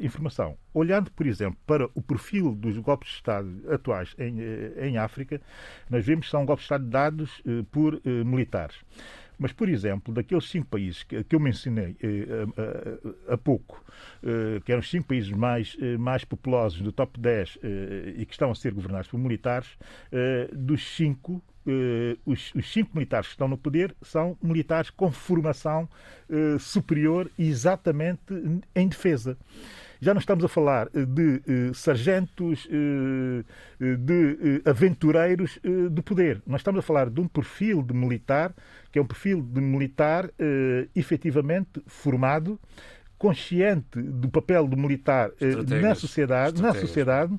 [0.00, 0.56] informação.
[0.72, 4.38] Olhando, por exemplo, para o perfil dos golpes de Estado atuais em,
[4.78, 5.40] em África,
[5.88, 8.76] nós vemos que são golpes de Estado dados por militares.
[9.38, 12.26] Mas, por exemplo, daqueles cinco países que, que eu mencionei eh,
[13.28, 13.84] há, há pouco,
[14.22, 18.26] eh, que eram os cinco países mais, eh, mais populosos do top 10 eh, e
[18.26, 19.68] que estão a ser governados por militares,
[20.10, 25.10] eh, dos cinco, eh, os, os, cinco militares que estão no poder são militares com
[25.10, 25.88] formação
[26.58, 28.20] superior exatamente
[28.74, 29.36] em defesa.
[30.00, 35.58] Já não estamos a falar eh, de eh, sargentos, eh, de aventureiros
[35.90, 36.42] do poder.
[36.46, 38.54] Nós estamos a falar de um perfil de militar,
[38.90, 40.30] que é um perfil de militar
[40.94, 42.58] efetivamente formado,
[43.18, 45.30] consciente do papel do militar
[45.80, 47.38] na sociedade, na sociedade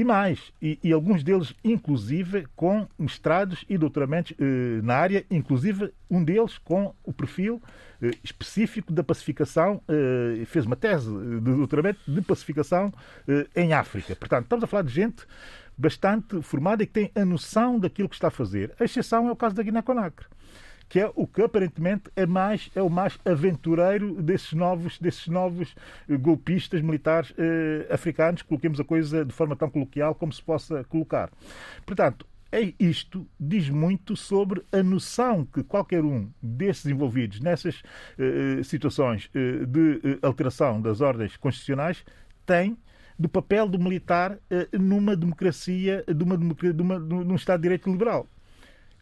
[0.00, 5.92] e mais, e, e, alguns deles, inclusive, com mestrados e doutoramentos eh, na área, inclusive
[6.08, 7.60] um deles com o perfil
[8.00, 12.94] eh, específico da pacificação, eh, fez uma tese de doutoramento de pacificação
[13.26, 14.14] eh, em África.
[14.14, 15.26] Portanto, estamos a falar de gente
[15.76, 18.72] bastante formada e que tem a noção daquilo que está a fazer.
[18.78, 20.26] A exceção é o caso da Guiné-Conakry
[20.88, 25.74] que é o que aparentemente é mais é o mais aventureiro desses novos desses novos
[26.08, 30.84] eh, golpistas militares eh, africanos, coloquemos a coisa de forma tão coloquial como se possa
[30.84, 31.30] colocar.
[31.84, 37.82] Portanto, é isto diz muito sobre a noção que qualquer um desses envolvidos nessas
[38.18, 42.04] eh, situações eh, de eh, alteração das ordens constitucionais
[42.46, 42.76] tem
[43.18, 47.62] do papel do militar eh, numa democracia, de uma, de uma, de um Estado de
[47.64, 48.26] Direito liberal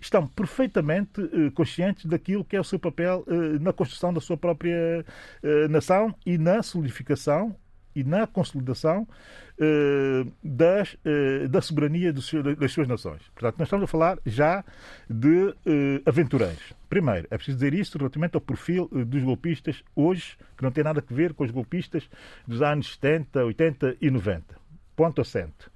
[0.07, 4.37] estão perfeitamente uh, conscientes daquilo que é o seu papel uh, na construção da sua
[4.37, 5.05] própria
[5.43, 7.55] uh, nação e na solidificação
[7.95, 9.09] e na consolidação
[10.45, 10.99] das,
[11.49, 13.23] da soberania dos, das suas nações.
[13.35, 14.63] Portanto, nós estamos a falar já
[15.09, 15.55] de
[16.05, 16.75] aventureiros.
[16.91, 21.03] Primeiro, é preciso dizer isto relativamente ao perfil dos golpistas hoje, que não tem nada
[21.03, 22.07] a ver com os golpistas
[22.47, 24.45] dos anos 70, 80 e 90.
[24.95, 25.71] Ponto assente.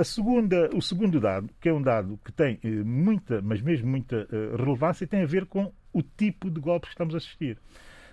[0.00, 3.86] A segunda, o segundo dado, que é um dado que tem eh, muita, mas mesmo
[3.86, 7.58] muita eh, relevância, tem a ver com o tipo de golpes que estamos a assistir.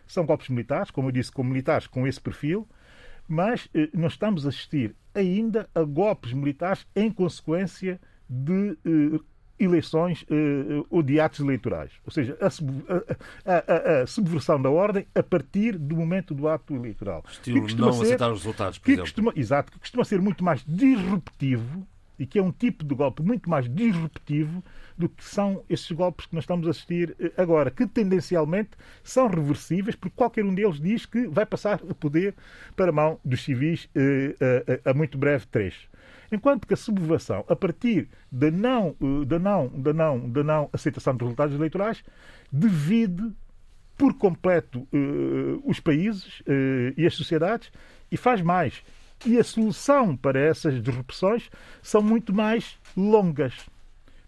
[0.05, 2.67] São golpes militares, como eu disse, com militares com esse perfil,
[3.25, 8.77] mas eh, nós estamos a assistir ainda a golpes militares em consequência de
[9.59, 11.91] eleições uh, ou de atos eleitorais.
[12.05, 16.75] Ou seja, a, a, a, a, subversão da ordem a partir do momento do ato
[16.75, 17.23] eleitoral.
[17.29, 19.05] Estilo não ser, aceitar os resultados, por que exemplo.
[19.05, 21.87] Costuma, exato, que costuma ser muito mais disruptivo
[22.19, 24.63] e que é um tipo de golpe muito mais disruptivo
[24.97, 28.71] do que são esses golpes que nós estamos a assistir eh, agora, que tendencialmente
[29.03, 32.33] são reversíveis, porque qualquer um deles diz que vai passar o poder
[32.75, 34.35] para a mão dos civis eh,
[34.83, 35.87] a, a muito breve trecho.
[36.31, 40.69] Enquanto que a sublevação, a partir da não, eh, da não, da não, da não
[40.73, 42.03] aceitação dos resultados eleitorais,
[42.51, 43.31] divide
[43.97, 47.71] por completo uh, os países uh, e as sociedades
[48.11, 48.83] e faz mais.
[49.25, 51.49] E a solução para essas disrupções
[51.81, 53.55] são muito mais longas.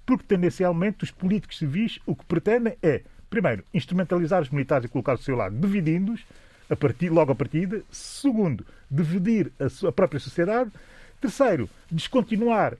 [0.06, 5.16] Porque, tendencialmente, os políticos civis o que pretendem é, primeiro, instrumentalizar os militares e colocar
[5.16, 6.26] do seu lado, dividindo-os
[6.70, 7.84] a partir, logo a partida.
[7.92, 10.72] Segundo, dividir a, a própria sociedade.
[11.20, 12.78] Terceiro, descontinuar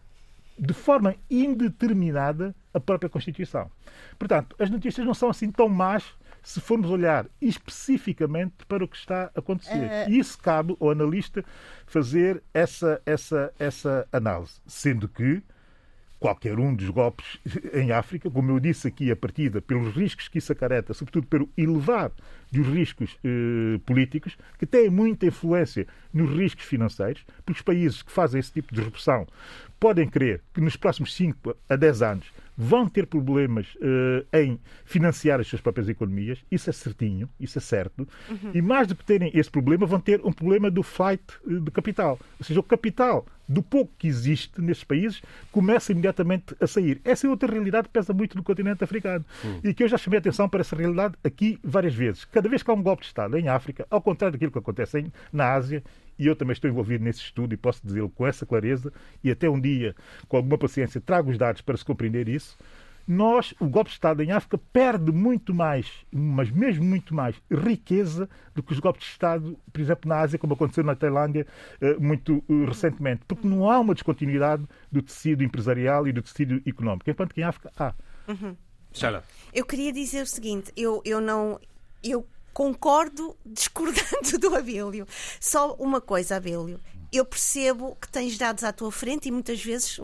[0.58, 3.72] de forma indeterminada a própria Constituição.
[4.18, 6.04] Portanto, as notícias não são assim tão más
[6.42, 10.08] se formos olhar especificamente para o que está a acontecer.
[10.08, 10.10] Uh...
[10.10, 11.44] E isso cabe ao analista
[11.86, 14.54] fazer essa, essa, essa análise.
[14.66, 15.42] Sendo que
[16.20, 17.40] qualquer um dos golpes
[17.74, 21.50] em África, como eu disse aqui a partida, pelos riscos que isso acarreta, sobretudo pelo
[21.58, 22.16] elevado
[22.52, 28.12] dos riscos eh, políticos, que têm muita influência nos riscos financeiros, porque os países que
[28.12, 29.28] fazem esse tipo de disrupção
[29.80, 32.32] podem crer que nos próximos 5 a 10 anos
[32.62, 37.62] vão ter problemas uh, em financiar as suas próprias economias, isso é certinho, isso é
[37.62, 38.52] certo, uhum.
[38.54, 41.72] e mais do que terem esse problema, vão ter um problema do flight uh, de
[41.72, 42.20] capital.
[42.38, 45.22] Ou seja, o capital, do pouco que existe nestes países,
[45.54, 47.00] começa imediatamente a sair.
[47.06, 49.62] Essa é outra realidade que pesa muito no continente africano uhum.
[49.64, 52.26] e que eu já chamei a atenção para essa realidade aqui várias vezes.
[52.40, 54.98] Cada vez que há um golpe de Estado em África, ao contrário daquilo que acontece
[54.98, 55.84] em, na Ásia,
[56.18, 59.50] e eu também estou envolvido nesse estudo e posso dizê-lo com essa clareza, e até
[59.50, 59.94] um dia,
[60.26, 62.58] com alguma paciência, trago os dados para se compreender isso.
[63.06, 68.30] Nós, o golpe de Estado em África, perde muito mais, mas mesmo muito mais, riqueza
[68.56, 71.46] do que os golpes de Estado, por exemplo, na Ásia, como aconteceu na Tailândia
[71.82, 76.62] eh, muito eh, recentemente, porque não há uma descontinuidade do tecido empresarial e do tecido
[76.66, 77.94] económico, enquanto que em África há.
[78.30, 78.56] Uhum.
[79.54, 81.60] Eu queria dizer o seguinte: eu, eu não.
[82.04, 85.08] Eu concordo discordando do Abílio.
[85.40, 86.80] Só uma coisa, Abílio.
[87.12, 89.98] eu percebo que tens dados à tua frente e muitas vezes,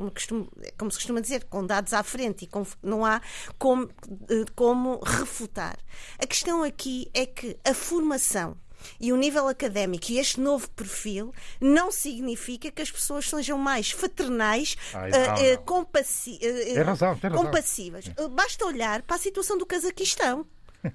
[0.77, 3.21] como se costuma dizer, com dados à frente e com, não há
[3.58, 3.89] como,
[4.29, 5.77] eh, como refutar.
[6.17, 8.58] A questão aqui é que a formação
[8.99, 13.91] e o nível académico e este novo perfil não significa que as pessoas sejam mais
[13.91, 15.63] fraternais, Ai, não, uh, não.
[15.63, 17.45] compassi Tem razão, tem razão.
[17.45, 18.05] compassivas.
[18.17, 20.45] Uh, Basta olhar para a situação do Cazaquistão.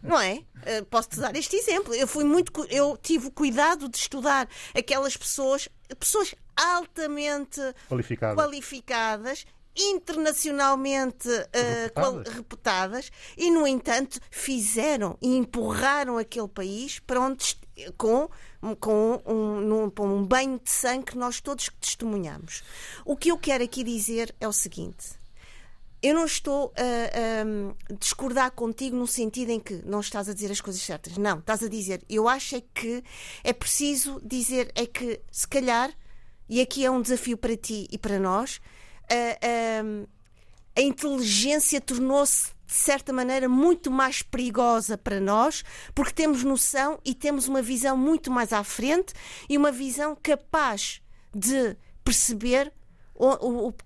[0.02, 0.34] Não é?
[0.56, 1.94] Uh, Posso-te dar este exemplo.
[1.94, 8.34] Eu fui muito, eu tive o cuidado de estudar aquelas pessoas, pessoas altamente Qualificada.
[8.34, 9.44] qualificadas,
[9.76, 12.34] internacionalmente eh, Reputadas.
[12.34, 17.56] reputadas, e, no entanto, fizeram e empurraram aquele país para onde
[17.96, 18.28] com,
[18.78, 22.62] com um, num- um banho de sangue que nós todos testemunhamos.
[23.04, 25.18] O que eu quero aqui dizer é o seguinte.
[26.02, 30.50] Eu não estou a, a discordar contigo no sentido em que não estás a dizer
[30.50, 31.16] as coisas certas.
[31.18, 32.02] Não, estás a dizer.
[32.08, 33.04] Eu acho é que
[33.44, 35.90] é preciso dizer é que se calhar,
[36.48, 38.60] e aqui é um desafio para ti e para nós,
[39.10, 40.06] a,
[40.76, 47.14] a- inteligência tornou-se de certa maneira muito mais perigosa para nós, porque temos noção e
[47.14, 49.12] temos uma visão muito mais à frente
[49.48, 51.02] e uma visão capaz
[51.34, 52.72] de perceber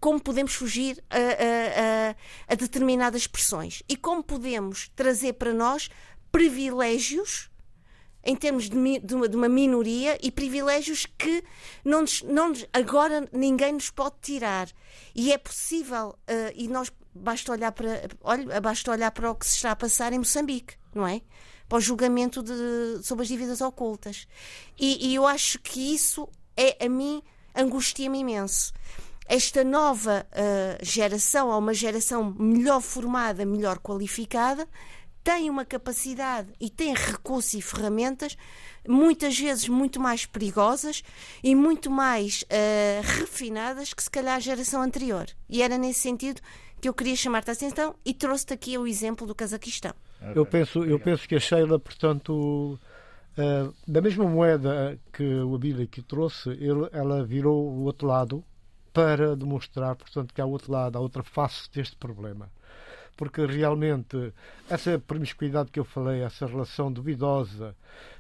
[0.01, 2.17] como podemos fugir a, a- a-
[2.53, 5.89] a determinadas pressões e como podemos trazer para nós
[6.31, 7.51] privilégios
[8.27, 11.45] em termos de, de uma, de uma minoria e privilégios que
[11.85, 14.69] não nos- não nos- agora ninguém nos pode tirar.
[15.15, 19.47] E é possível, eh, e nós basta olhar, para, olha, basta olhar para o que
[19.47, 21.21] se está a passar em Moçambique, não é?
[21.69, 24.27] Para o julgamento de- sobre as dívidas ocultas.
[24.79, 27.23] E, e eu acho que isso é, a mim,
[27.55, 28.73] angustia-me imenso.
[29.27, 34.69] Esta nova eh, geração, ou uma geração melhor formada, melhor qualificada,
[35.23, 38.37] tem uma capacidade e tem recursos e ferramentas
[38.87, 41.03] muitas vezes muito mais perigosas
[41.43, 45.25] e muito mais eh, refinadas que se calhar a geração anterior.
[45.49, 46.43] E era nesse sentido
[46.79, 49.95] que eu queria chamar-te a atenção e trouxe-te aqui o exemplo do Cazaquistão.
[50.35, 52.79] Eu penso, eu penso que a Sheila, portanto,
[53.39, 58.45] eh, da mesma moeda que o Abílio aqui trouxe, ele- ela virou o outro lado
[58.95, 62.49] para demonstrar, portanto, que há outro lado, há outra face deste problema.
[63.17, 64.33] Porque realmente
[64.69, 67.77] essa promiscuidade que eu falei, essa relação duvidosa,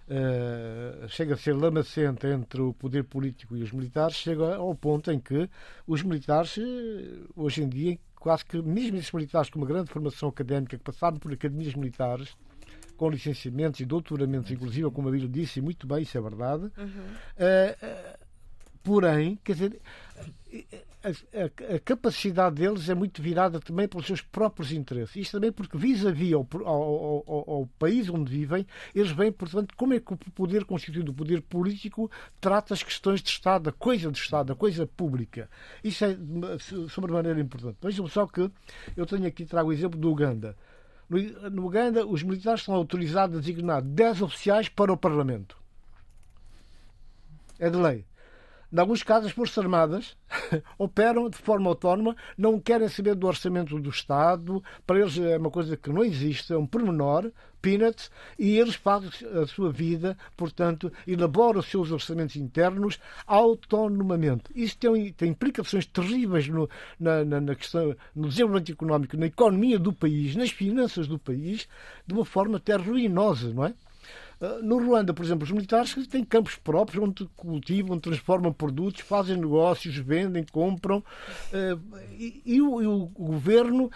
[0.09, 5.11] eh, chega a ser lamacenta entre o poder político e os militares, chega ao ponto
[5.11, 5.49] em que
[5.87, 10.29] os militares, eh, hoje em dia, quase que mesmo esses militares com uma grande formação
[10.29, 12.37] académica, que passaram por academias militares,
[12.97, 16.71] com licenciamentos e doutoramentos, inclusive, como a Bíblia disse, e muito bem, isso é verdade.
[17.37, 18.19] Eh, eh,
[18.83, 19.81] porém, quer dizer,
[21.03, 25.17] a, a- a capacidade deles é muito virada também pelos seus próprios interesses.
[25.17, 29.93] Isto também porque, vis-a-vis ao, ao- ao- ao país onde vivem, eles veem, portanto, como
[29.95, 34.11] é que o poder constituído, o poder político, trata as questões de Estado, a coisa
[34.11, 35.51] de Estado, a coisa pública.
[35.83, 36.17] Isso é
[36.89, 37.77] sobremaneira importante.
[37.83, 38.51] Vejam só que
[38.97, 40.57] eu tenho aqui, trago o exemplo do Uganda.
[41.11, 41.19] No,
[41.51, 45.59] no Uganda, os militares são autorizados a designar 10 oficiais para o Parlamento.
[47.59, 48.07] É de lei.
[48.75, 50.17] Em alguns casos, as Forças Armadas
[50.77, 55.49] operam de forma autónoma, não querem saber do orçamento do Estado, para eles é uma
[55.49, 57.31] coisa que não existe, é um pormenor,
[57.63, 59.11] peanuts, e eles fazem
[59.41, 64.47] a sua vida, portanto, elaboram os seus orçamentos internos autonomamente.
[64.57, 69.79] Isso tem, tem implicações terríveis no, na, na, na questão, no desenvolvimento económico, na economia
[69.79, 71.69] do país, nas finanças do país,
[72.05, 73.75] de uma forma até ruinosa, não é?
[74.41, 79.37] Uh, No Ruanda, por exemplo, os militares têm campos próprios onde cultivam, transformam produtos, fazem
[79.37, 80.99] negócios, vendem, compram.
[81.53, 83.91] uh, E, o, o governo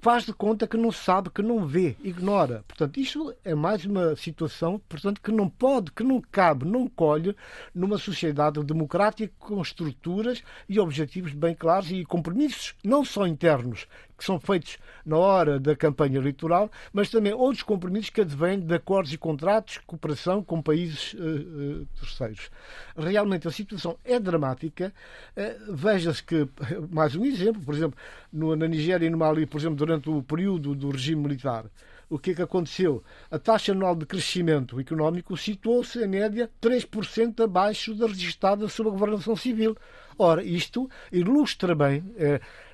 [0.00, 2.64] faz de conta que não sabe, que não vê, ignora.
[2.66, 7.34] Portanto, isto é mais uma situação portanto, que não pode, que não cabe, não colhe
[7.74, 13.86] numa sociedade democrática com estruturas e objetivos bem claros e compromissos, não só internos,
[14.18, 14.76] que são feitos
[15.06, 19.78] na hora da campanha eleitoral, mas também outros compromissos que advêm de acordos e contratos,
[19.86, 22.50] cooperação com países eh, eh, terceiros.
[22.96, 24.92] Realmente a situação é dramática.
[25.36, 26.48] Eh, Veja-se que,
[26.90, 27.98] mais um exemplo, por exemplo,
[28.32, 31.64] no- na Nigéria e no Mali, por exemplo, durante o período do regime militar,
[32.10, 33.02] o que é que aconteceu?
[33.30, 38.92] A taxa anual de crescimento económico situou-se, em média, 3% abaixo da registada sob a
[38.92, 39.76] governação civil.
[40.18, 42.02] Ora, isto ilustra bem,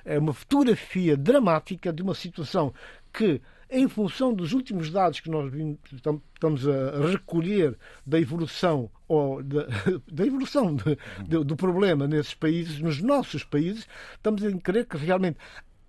[0.05, 2.73] é uma fotografia dramática de uma situação
[3.11, 5.51] que, em função dos últimos dados que nós
[5.91, 9.65] estamos a recolher da evolução ou da,
[10.11, 10.97] da evolução de-
[11.27, 15.37] do, do problema nesses países, nos nossos países, estamos a crer que realmente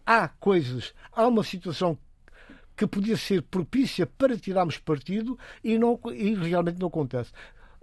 [0.04, 1.98] há coisas, há uma situação
[2.76, 7.32] que podia ser propícia para tirarmos partido e, não, e realmente não acontece.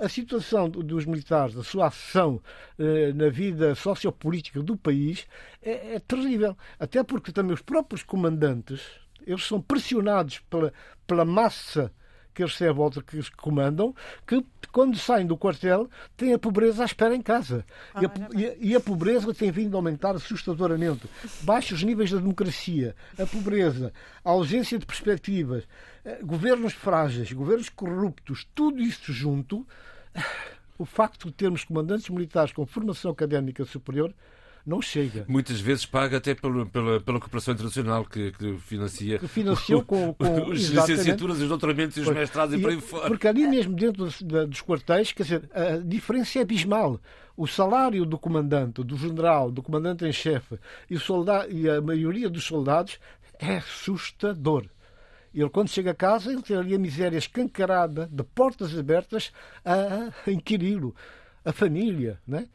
[0.03, 2.41] A situação dos militares, a sua ação
[2.77, 5.25] eh, na vida sociopolítica do país
[5.61, 6.57] é, é terrível.
[6.77, 8.81] Até porque também os próprios comandantes,
[9.25, 10.73] eles são pressionados pela,
[11.07, 11.89] pela massa
[12.33, 13.95] que eles recebem volta que eles comandam,
[14.25, 15.87] que quando saem do quartel
[16.17, 17.65] têm a pobreza à espera em casa.
[17.93, 21.07] Ah, e, a, e, a, e, a, pobreza tem vindo a aumentar assustadoramente.
[21.41, 23.93] Baixos níveis da democracia, a pobreza,
[24.25, 25.63] a ausência de perspectivas,
[26.03, 29.65] eh, governos frágeis, governos corruptos, tudo isso junto,
[30.77, 34.13] o facto de termos comandantes militares com formação académica superior
[34.65, 35.25] não chega.
[35.27, 40.13] Muitas vezes paga até pela, pela, pela cooperação internacional que, que financia que financiou com,
[40.13, 43.07] com as licenciaturas, os doutoramentos e os mestrados e, e por aí fora.
[43.07, 46.99] Porque ali mesmo dentro dos, dos quartéis, quer dizer, a diferença é abismal.
[47.35, 50.57] O salário do comandante, do general, do comandante em chefe
[50.89, 50.95] e,
[51.49, 52.99] e a maioria dos soldados
[53.39, 54.65] é assustador.
[55.33, 59.31] Ele, quando chega a casa, ele tem ali a miséria escancarada, de portas abertas
[59.65, 60.95] a, inquiri-lo.
[61.43, 62.47] A família, né?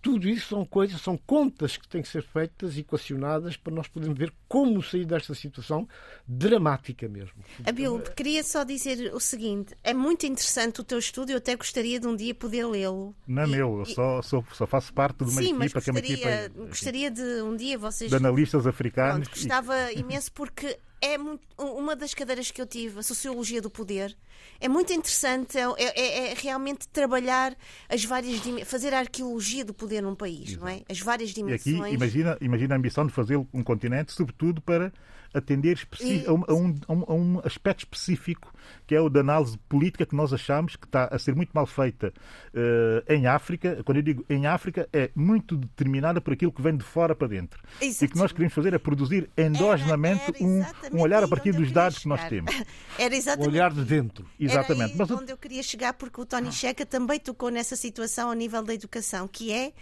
[0.00, 4.18] tudo isso são coisas, são contas que têm que ser feitas, equacionadas, para nós podermos
[4.18, 5.88] ver como sair desta situação
[6.26, 7.44] dramática mesmo.
[7.66, 11.98] Abil, queria só dizer o seguinte: é muito interessante o teu estudo, eu até gostaria
[11.98, 13.14] de um dia poder lê-lo.
[13.26, 13.94] Não é meu, eu e...
[13.94, 16.28] só, só, só, faço parte de uma Sim, equipa que é uma equipa.
[16.68, 18.10] Gostaria de um dia vocês.
[18.10, 19.28] De analistas africanos.
[19.28, 19.98] Pronto, gostava e...
[19.98, 24.16] imenso porque é muito, uma das cadeiras que eu tive, a Sociologia do Poder,
[24.60, 27.56] é muito interessante, é, é, é, é realmente trabalhar
[27.88, 30.60] as várias fazer a arqueologia do poder num país, Exato.
[30.60, 30.82] não é?
[30.88, 31.66] As várias dimensões.
[31.66, 34.92] E aqui imagina, imagina a ambição de fazer um continente, sobretudo para
[35.32, 36.24] atender e...
[36.26, 38.52] a, um, a, um, a, um, aspecto específico
[38.86, 41.66] que é o da análise política que nós achamos que está a ser muito mal
[41.66, 42.12] feita
[42.54, 43.82] uh, em África.
[43.84, 47.28] Quando eu digo em África, é muito determinada por aquilo que vem de fora para
[47.28, 47.60] dentro.
[47.80, 48.02] Exatamente.
[48.02, 51.28] E o que nós queremos fazer é produzir endogenamente era, era um, um olhar a
[51.28, 52.54] partir dos dados que nós temos.
[52.98, 53.48] Era exatamente.
[53.48, 54.26] O olhar de dentro.
[54.38, 54.94] Exatamente.
[54.94, 58.34] Era Mas onde eu queria chegar, porque o Tony Checa também tocou nessa situação ao
[58.34, 59.72] nível da educação, que é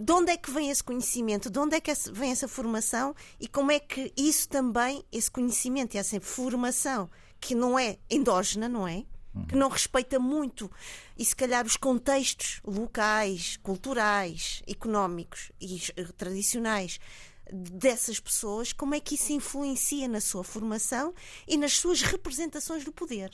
[0.00, 3.46] de onde é que vem esse conhecimento, de onde é que vem essa formação e
[3.46, 8.88] como é que isso também, esse conhecimento e essa formação, que não é endógena, não
[8.88, 9.04] é?
[9.46, 10.68] Que não respeita muito
[11.16, 15.78] e se calhar os contextos locais, culturais, económicos e
[16.16, 16.98] tradicionais
[17.52, 21.14] dessas pessoas, como é que isso influencia na sua formação
[21.46, 23.30] e nas suas representações do poder.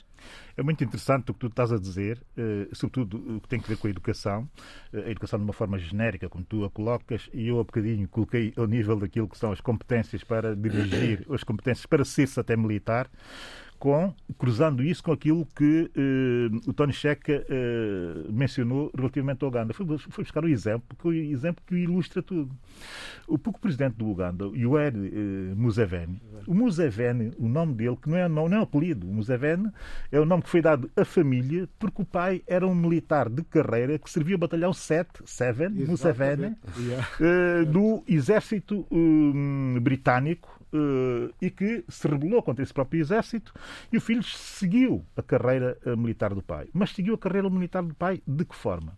[0.55, 3.67] É muito interessante o que tu estás a dizer, eh, sobretudo o que tem a
[3.67, 4.49] ver com a educação,
[4.91, 8.07] eh, a educação de uma forma genérica, como tu a colocas, e eu há bocadinho
[8.07, 12.57] coloquei ao nível daquilo que são as competências para dirigir, as competências para ser-se até
[12.57, 13.09] militar
[13.79, 19.73] com, cruzando isso com aquilo que uh, o Tony Checa uh, mencionou relativamente ao Uganda.
[19.73, 22.51] Foi, foi buscar o exemplo, que o exemplo que ilustra tudo.
[23.27, 28.17] O pouco presidente do Uganda, Yoweri uh, Museveni, o Museveni, o nome dele, que não
[28.17, 29.69] é, não, não é um apelido, o Museveni
[30.11, 33.43] é o nome que foi dado à família porque o pai era um militar de
[33.43, 37.07] carreira que servia o batalhão 7, 7 Museveni, yeah.
[37.71, 38.85] do exército
[39.81, 40.56] britânico uh,
[41.41, 43.53] e que se rebelou contra esse próprio exército
[43.91, 46.67] e o filho seguiu a carreira uh, militar do pai.
[46.73, 48.97] Mas seguiu a carreira militar do pai de que forma?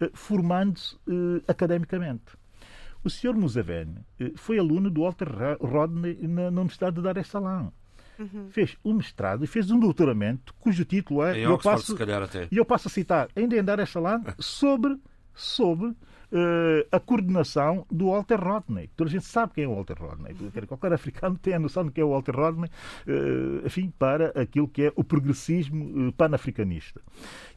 [0.00, 0.96] Uh, Formando-se
[1.48, 2.36] academicamente.
[3.04, 3.34] O Sr.
[3.34, 4.04] Museveni
[4.34, 5.28] foi aluno do Walter
[5.60, 7.72] Rodney na, na Universidade de Dar es Salaam.
[8.18, 8.48] Uhum.
[8.50, 11.38] Fez um mestrado e fez um doutoramento cujo título é.
[11.38, 12.48] Em eu Oxford, passo, se calhar até.
[12.50, 14.98] E eu passo a citar, ainda em Dar es Salaam, sobre,
[15.34, 15.94] sobre
[16.32, 18.90] uh, a coordenação do Walter Rodney.
[18.96, 20.34] Toda a gente sabe quem é o Walter Rodney.
[20.66, 22.68] Qualquer africano tem a noção de quem é o Walter Rodney,
[23.06, 27.00] uh, enfim, para aquilo que é o progressismo uh, panafricanista.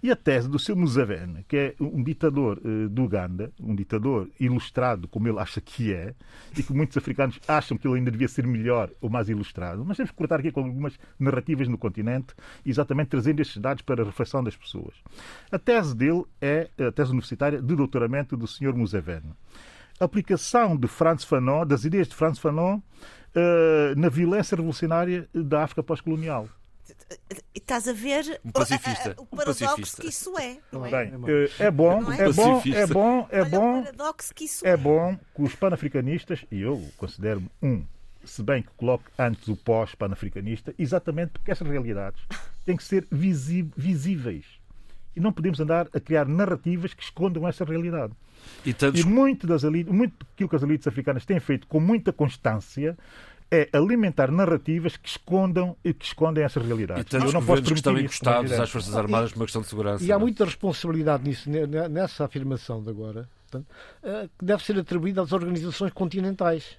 [0.01, 4.30] E a tese do seu Museveni, que é um ditador uh, do Uganda, um ditador
[4.39, 6.13] ilustrado como ele acha que é,
[6.57, 9.97] e que muitos africanos acham que ele ainda devia ser melhor ou mais ilustrado, mas
[9.97, 12.34] temos que cortar aqui com algumas narrativas no continente,
[12.65, 14.95] exatamente trazendo estes dados para a reflexão das pessoas.
[15.51, 18.74] A tese dele é a tese universitária de doutoramento do Sr.
[18.74, 19.34] Museveni.
[19.99, 22.82] A aplicação de Franz Fanon, das ideias de Franz Fanon, uh,
[23.97, 26.47] na violência revolucionária da África pós-colonial
[27.55, 29.16] estás a ver um pacifista.
[29.18, 30.01] o, paradoxo um pacifista.
[30.01, 30.57] que isso é.
[30.72, 30.89] Não é?
[30.89, 31.14] Bem,
[31.60, 32.20] é, bom, é?
[32.20, 32.62] é bom,
[33.30, 37.49] é bom, é bom, que isso é, é bom que os panafricanistas, e eu considero-me
[37.62, 37.86] um,
[38.24, 42.22] se bem que coloque antes o pós-panafricanista, exatamente porque essas realidades
[42.66, 44.59] têm que ser visíveis.
[45.20, 48.13] E não podemos andar a criar narrativas que escondam essa realidade.
[48.65, 49.01] E, tantos...
[49.01, 52.97] e muito, das elites, muito daquilo que as elites africanas têm feito com muita constância
[53.51, 57.01] é alimentar narrativas que escondam e que escondem essessa realidade.
[57.01, 60.03] E tantos não governos que estão encostados às Forças Armadas por uma questão de segurança.
[60.03, 60.17] E há é?
[60.17, 61.49] muita responsabilidade nisso,
[61.89, 63.28] nessa afirmação de agora,
[64.03, 66.78] eh, que deve ser atribuída às organizações continentais.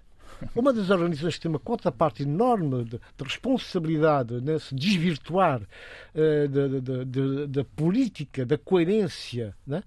[0.54, 7.64] Uma das organizações que tem uma contraparte enorme de, de responsabilidade nesse desvirtuar uh, da
[7.64, 9.82] política, da coerência, né?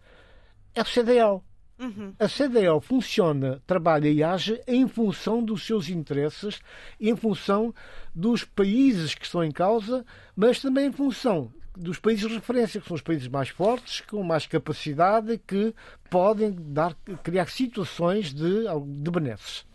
[0.74, 1.42] é o CDL.
[1.80, 2.14] Uhum.
[2.20, 6.62] A CDL funciona, trabalha e age em função dos seus interesses,
[7.00, 7.74] em função
[8.14, 12.88] dos países que estão em causa, mas também em função dos países de referência, que
[12.88, 15.74] são os países mais fortes, com mais capacidade, que
[16.10, 18.66] podem dar, criar situações de,
[19.02, 19.66] de benesses.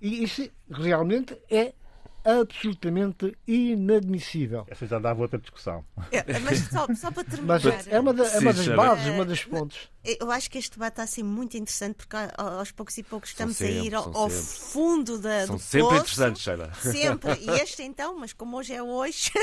[0.00, 1.72] E isso realmente é
[2.24, 4.66] absolutamente inadmissível.
[4.68, 5.84] Essa já dava outra discussão.
[6.10, 7.60] É, mas só, só, para terminar.
[7.62, 9.90] Mas é uma, da, é uma das bases, uma das pontos.
[10.02, 13.30] Eu acho que este debate está a ser muito interessante porque aos poucos e poucos
[13.30, 16.00] estamos sempre, a ir ao, ao fundo da, são do sempre poço.
[16.00, 16.72] interessantes, Sheila.
[16.74, 17.30] Sempre.
[17.40, 19.40] E este então, mas como hoje é hoje, uh,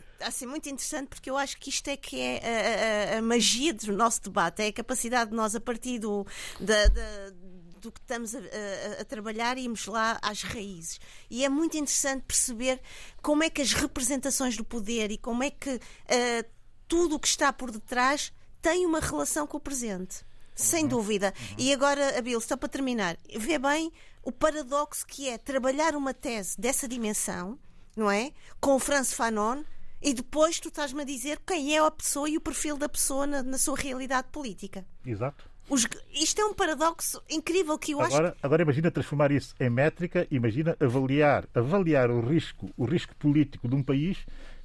[0.14, 3.18] está a ser muito interessante porque eu acho que isto é que é a, a,
[3.18, 6.26] a magia do nosso debate, é a capacidade de nós, a partir do,
[6.58, 7.32] da, da
[7.80, 11.00] do que estamos a, a, a, trabalhar e irmos lá às raízes.
[11.30, 12.80] E é muito interessante perceber
[13.22, 16.50] como é que as representações do poder e como é que uh,
[16.86, 20.24] tudo o que está por detrás tem uma relação com o presente.
[20.54, 20.88] Sem uhum.
[20.88, 21.32] dúvida.
[21.38, 21.56] Uhum.
[21.58, 26.60] E agora, Abil, só para terminar, vê bem o paradoxo que é trabalhar uma tese
[26.60, 27.58] dessa dimensão,
[27.96, 28.32] não é?
[28.60, 29.62] Com o Franz Fanon,
[30.02, 33.26] e depois tu estás-me a dizer quem é a pessoa e o perfil da pessoa
[33.26, 34.86] na, na sua realidade política.
[35.04, 35.49] Exato.
[35.70, 38.38] Os, isto é um paradoxo incrível que eu agora, acho.
[38.42, 43.76] Agora imagina transformar isso em métrica, imagina avaliar, avaliar o risco, o risco político de
[43.76, 44.18] um país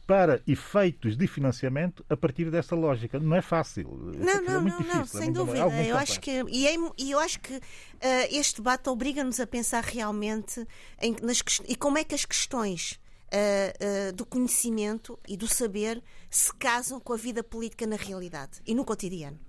[0.07, 3.19] para efeitos de financiamento a partir dessa lógica.
[3.19, 3.87] Não é fácil.
[4.17, 5.59] Não, é não, não, não, sem dúvida.
[5.83, 7.61] eu acho que, e, é, e eu acho que uh,
[8.31, 10.65] este debate obriga-nos a pensar realmente
[11.01, 16.01] em, nas, e como é que as questões uh, uh, do conhecimento e do saber
[16.29, 19.39] se casam com a vida política na realidade e no cotidiano.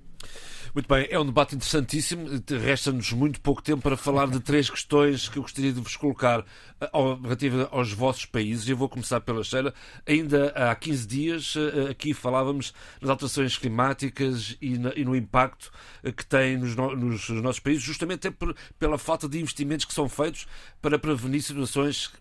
[0.77, 2.29] Muito bem, é um debate interessantíssimo.
[2.63, 6.45] Resta-nos muito pouco tempo para falar de três questões que eu gostaria de vos colocar
[6.79, 6.91] eh,
[7.23, 8.69] relativa aos vossos países.
[8.69, 9.73] Eu vou começar pela Sheila.
[10.07, 15.73] Ainda há 15 dias eh, aqui falávamos nas alterações climáticas e, no impacto
[16.05, 20.11] eh, que têm nos, nos nossos países, justamente por, pela falta de investimentos que são
[20.11, 20.47] feitos
[20.83, 22.13] para prevenir situações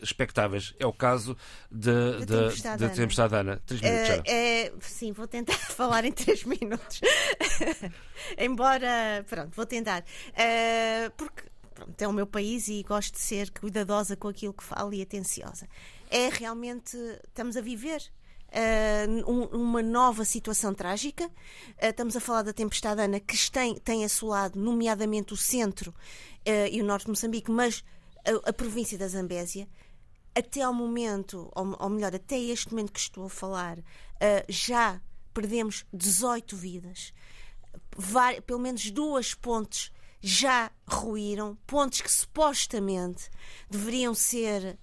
[0.00, 0.72] expectáveis.
[0.78, 1.36] É o caso
[1.68, 3.62] da tempestade, de, de tempestade Ana.
[3.66, 7.00] Três minutos, uh, é, sim, vou tentar falar em três minutos.
[8.38, 10.02] Embora, pronto, vou tentar.
[10.02, 11.42] Uh, porque
[11.74, 15.02] pronto, é o meu país e gosto de ser cuidadosa com aquilo que falo e
[15.02, 15.68] atenciosa.
[16.10, 16.96] É realmente,
[17.28, 18.02] estamos a viver
[18.54, 21.26] Uh, um, uma nova situação trágica.
[21.26, 26.68] Uh, estamos a falar da tempestade Ana, que tem, tem assolado, nomeadamente, o centro uh,
[26.70, 27.82] e o norte de Moçambique, mas
[28.24, 29.66] a, a, província da Zambésia.
[30.36, 33.78] Até ao momento, ou, ou, melhor, até este momento que estou a falar,
[34.48, 35.00] já
[35.32, 37.12] perdemos 18 vidas
[38.46, 39.92] pelo menos duas pontes
[40.26, 43.30] já ruíram, pontos que supostamente
[43.68, 44.78] deveriam ser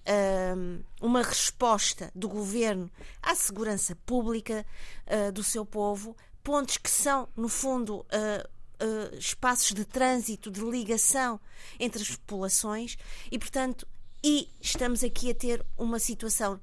[0.56, 2.88] um, uma resposta do governo
[3.20, 4.64] à segurança pública
[5.08, 8.48] uh, do seu povo, pontos que são, no fundo, uh,
[8.84, 11.40] uh, espaços de trânsito, de ligação
[11.80, 12.96] entre as populações
[13.28, 13.84] e, portanto,
[14.22, 16.60] e estamos aqui a ter uma situação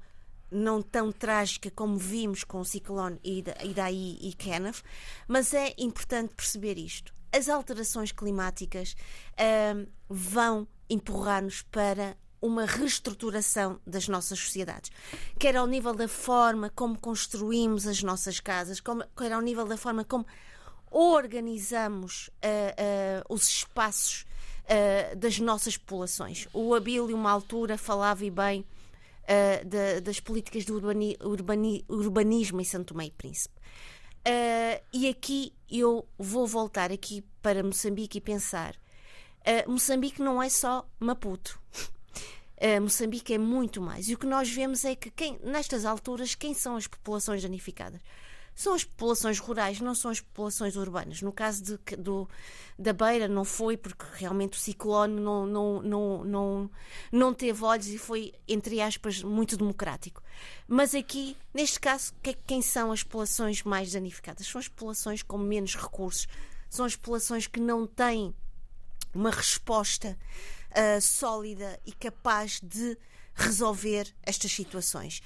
[0.50, 4.82] não tão trágica como vimos com o ciclone Idaí e Kenneth,
[5.28, 7.14] mas é importante perceber isto.
[7.32, 8.96] As alterações climáticas
[9.32, 14.90] uh, vão empurrar-nos para uma reestruturação das nossas sociedades,
[15.38, 19.76] quer ao nível da forma como construímos as nossas casas, como, quer ao nível da
[19.76, 20.26] forma como
[20.90, 24.26] organizamos uh, uh, os espaços
[24.64, 26.48] uh, das nossas populações.
[26.52, 28.64] O Abílio, uma altura, falava e bem
[29.30, 33.54] uh, das políticas do urbani, urbani, urbanismo em Santo Tomé e Príncipe.
[34.20, 38.74] Uh, e aqui eu vou voltar aqui para Moçambique e pensar.
[39.40, 41.58] Uh, Moçambique não é só Maputo.
[42.60, 44.08] Uh, Moçambique é muito mais.
[44.08, 48.00] E o que nós vemos é que quem, nestas alturas, quem são as populações danificadas?
[48.60, 51.22] São as populações rurais, não são as populações urbanas.
[51.22, 52.28] No caso de, do,
[52.78, 56.70] da Beira, não foi, porque realmente o ciclone não, não, não, não,
[57.10, 60.22] não teve olhos e foi, entre aspas, muito democrático.
[60.68, 62.12] Mas aqui, neste caso,
[62.46, 64.46] quem são as populações mais danificadas?
[64.46, 66.28] São as populações com menos recursos,
[66.68, 68.34] são as populações que não têm
[69.14, 70.18] uma resposta
[70.72, 72.98] uh, sólida e capaz de
[73.34, 75.22] resolver estas situações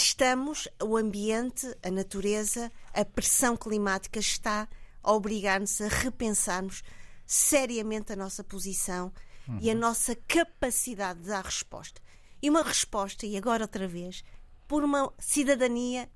[0.00, 4.68] estamos, o ambiente, a natureza, a pressão climática está
[5.02, 6.82] a obrigar-nos a repensarmos
[7.26, 9.12] seriamente a nossa posição
[9.48, 9.58] uhum.
[9.60, 12.00] e a nossa capacidade de dar resposta.
[12.42, 14.24] E uma resposta, e agora outra vez,
[14.66, 16.08] por uma cidadania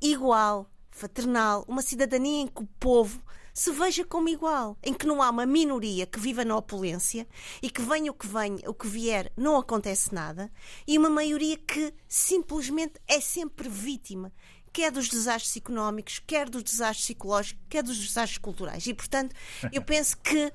[0.00, 3.22] igual, fraternal, uma cidadania em que o povo
[3.60, 7.28] se veja como igual, em que não há uma minoria que viva na opulência
[7.60, 10.50] e que venha o que venha, o que vier, não acontece nada,
[10.86, 14.32] e uma maioria que simplesmente é sempre vítima,
[14.72, 18.86] quer dos desastres económicos, quer dos desastres psicológicos, quer dos desastres culturais.
[18.86, 19.36] E, portanto,
[19.70, 20.50] eu penso que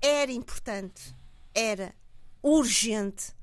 [0.00, 1.12] era importante,
[1.52, 1.92] era
[2.40, 3.34] urgente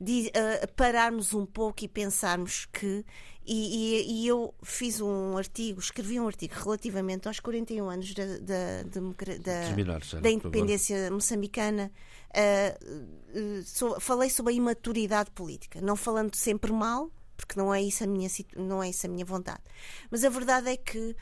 [0.00, 3.04] de, uh, pararmos um pouco e pensarmos que.
[3.44, 8.24] E, e, e, eu fiz um artigo, escrevi um artigo relativamente aos 41 anos da,
[8.24, 11.90] da, da, da independência moçambicana.
[12.30, 17.82] Uh, uh, so, falei sobre a imaturidade política, não falando sempre mal, porque não é
[17.82, 19.62] isso a minha, não é isso a minha vontade.
[20.08, 21.16] Mas a verdade é que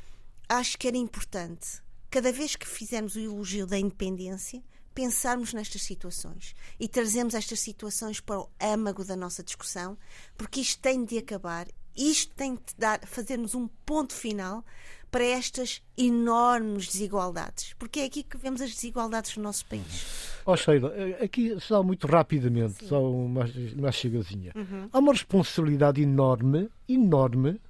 [0.47, 4.63] acho que era importante, cada vez que fizermos o elogio da independência,
[4.95, 9.97] pensarmos nestas situações e trazemos estas situações para o âmago da nossa discussão,
[10.37, 11.67] porque isto tem de acabar,
[12.09, 14.65] isto tem de dar, fazermos um ponto final
[15.11, 20.41] para estas enormes desigualdades, porque é aqui que vemos as desigualdades no nosso país.
[20.47, 22.87] Ó oh, Sheila, aqui só muito rapidamente, Sim.
[22.87, 23.45] só uma,
[23.77, 24.53] uma chegazinha.
[24.55, 24.89] Uhum.
[24.93, 27.61] Há uma responsabilidade enorme, enorme,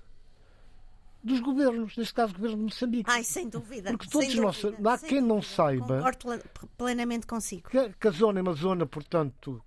[1.23, 3.11] dos governos, neste caso o governo de Moçambique.
[3.11, 3.91] Ai, sem dúvida.
[3.91, 5.97] Porque todos nós, há quem não saiba.
[5.97, 6.43] Concordo
[6.77, 7.69] plenamente consigo.
[7.69, 9.63] Que, que a zona é uma zona, portanto,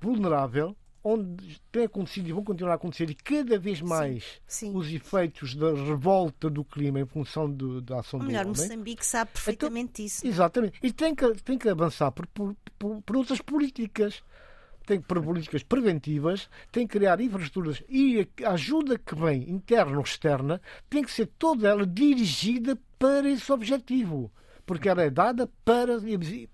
[0.00, 4.76] vulnerável, onde tem acontecido e vão continuar a acontecer, e cada vez mais sim, sim.
[4.76, 8.62] os efeitos da revolta do clima em função do, da ação Ou melhor, do homem.
[8.62, 10.26] Moçambique sabe então, perfeitamente então, isso.
[10.26, 10.28] É?
[10.28, 10.78] Exatamente.
[10.82, 14.22] E tem que, tem que avançar por, por, por, por outras políticas
[14.86, 19.96] tem que pôr políticas preventivas, tem que criar infraestruturas e a ajuda que vem, interna
[19.96, 24.30] ou externa, tem que ser toda ela dirigida para esse objetivo
[24.66, 25.98] porque ela é dada para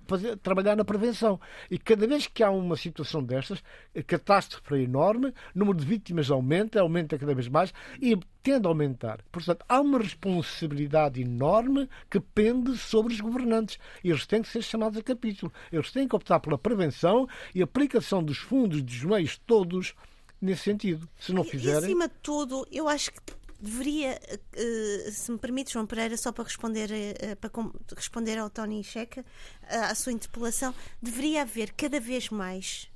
[0.06, 1.40] fazer, trabalhar na prevenção.
[1.70, 3.62] E cada vez que há uma situação destas,
[3.96, 8.66] a catástrofe é enorme, o número de vítimas aumenta, aumenta cada vez mais e tende
[8.66, 9.20] a aumentar.
[9.30, 13.78] Portanto, há uma responsabilidade enorme que pende sobre os governantes.
[14.02, 15.52] Eles têm que ser chamados a capítulo.
[15.70, 19.94] Eles têm que optar pela prevenção e aplicação dos fundos, dos meios todos
[20.40, 21.08] nesse sentido.
[21.18, 21.80] Se não fizerem.
[21.80, 23.20] E, acima de tudo, eu acho que
[23.60, 27.50] deveria, uh, se me permite, João Pereira, só para responder, uh, para
[27.96, 32.88] responder ao Tony Checa, uh, à sua interpelação, deveria haver cada vez mais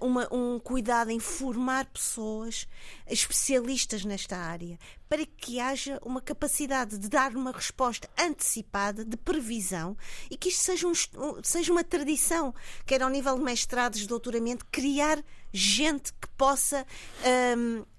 [0.00, 2.66] uma, um cuidado em formar pessoas
[3.06, 9.94] especialistas nesta área, para que haja uma capacidade de dar uma resposta antecipada, de previsão,
[10.30, 10.94] e que isto seja, um,
[11.42, 12.54] seja uma tradição,
[12.86, 15.22] quer ao nível de mestrados, de doutoramento, criar
[15.52, 16.86] gente que possa.
[17.54, 17.95] Um, Uh,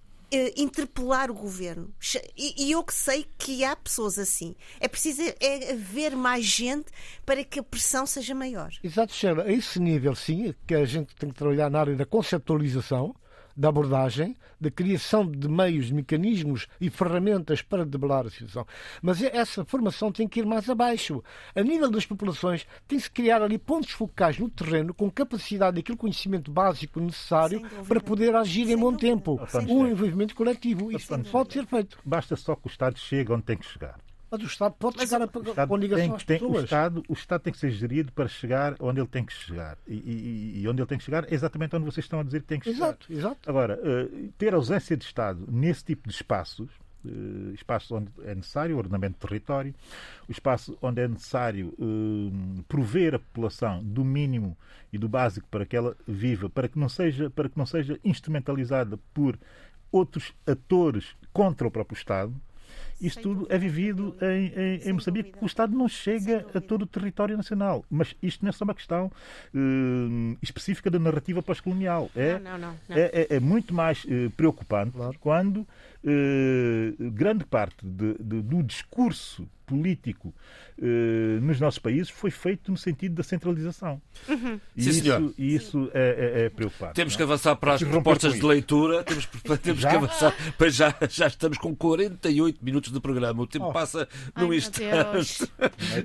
[0.55, 1.93] interpelar o governo.
[2.35, 4.55] E, e, eu que sei que há pessoas assim.
[4.79, 6.91] É preciso é haver mais gente
[7.25, 8.71] para que a pressão seja maior.
[8.83, 9.43] Exato, Sheila.
[9.43, 13.15] A esse nível, sim, que a gente tem que trabalhar na área da conceptualização
[13.57, 18.67] da abordagem, da criação de meios, mecanismos e ferramentas para debelar a situação.
[19.01, 21.23] Mas essa formação tem que ir mais abaixo.
[21.55, 26.51] A nível das populações, tem-se criar ali pontos focais no terreno com capacidade daquele conhecimento
[26.51, 29.07] básico necessário para poder agir Sem em bom dúvida.
[29.07, 29.39] tempo.
[29.67, 30.91] Um envolvimento coletivo.
[30.91, 31.97] Isso pode ser feito.
[32.05, 33.97] Basta só que o Estado chegue onde tem que chegar.
[34.29, 36.61] Mas o Estado pode Mas chegar a, Estado com ligação tem, às tem, pessoas.
[36.61, 39.77] O Estado, o Estado tem que ser gerido para chegar onde ele tem que chegar.
[39.87, 42.41] E, e, e, onde ele tem que chegar é exatamente onde vocês estão a dizer
[42.41, 42.87] que tem que chegar.
[42.87, 43.49] Exato, exato.
[43.49, 46.69] Agora, uh, ter ausência de Estado nesse tipo de espaços,
[47.05, 49.73] uh, espaços onde é necessário o ordenamento do território,
[50.27, 54.57] o espaço onde é necessário uh, prover a população do mínimo
[54.91, 57.97] e do básico para que ela viva, para que não seja, para que não seja
[58.03, 59.39] instrumentalizada por
[59.89, 62.35] outros atores contra o próprio Estado,
[62.99, 66.83] isso tudo é vivido em, em, em Moçambique, porque o Estado não chega a todo
[66.83, 67.85] o território nacional.
[67.89, 69.11] Mas isto não é só uma questão
[69.53, 72.09] uh, específica da narrativa pós-colonial.
[72.15, 75.17] É, não, não, não, é, é, é, muito mais uh, preocupante claro.
[75.19, 80.33] quando uh, grande parte de, de, do discurso político
[80.81, 84.01] eh, nos nossos países foi feito no sentido da centralização.
[84.27, 84.59] Uhum.
[84.75, 85.33] E Sim, isso, senhor.
[85.37, 86.93] E isso é, é, é, preocupante.
[86.93, 87.17] Temos não?
[87.17, 89.03] que avançar para as propostas de leitura.
[89.03, 89.27] Temos,
[89.61, 90.33] temos que avançar.
[90.57, 93.43] Pois já, já estamos com 48 minutos de programa.
[93.43, 93.73] O tempo oh.
[93.73, 95.49] passa num instante.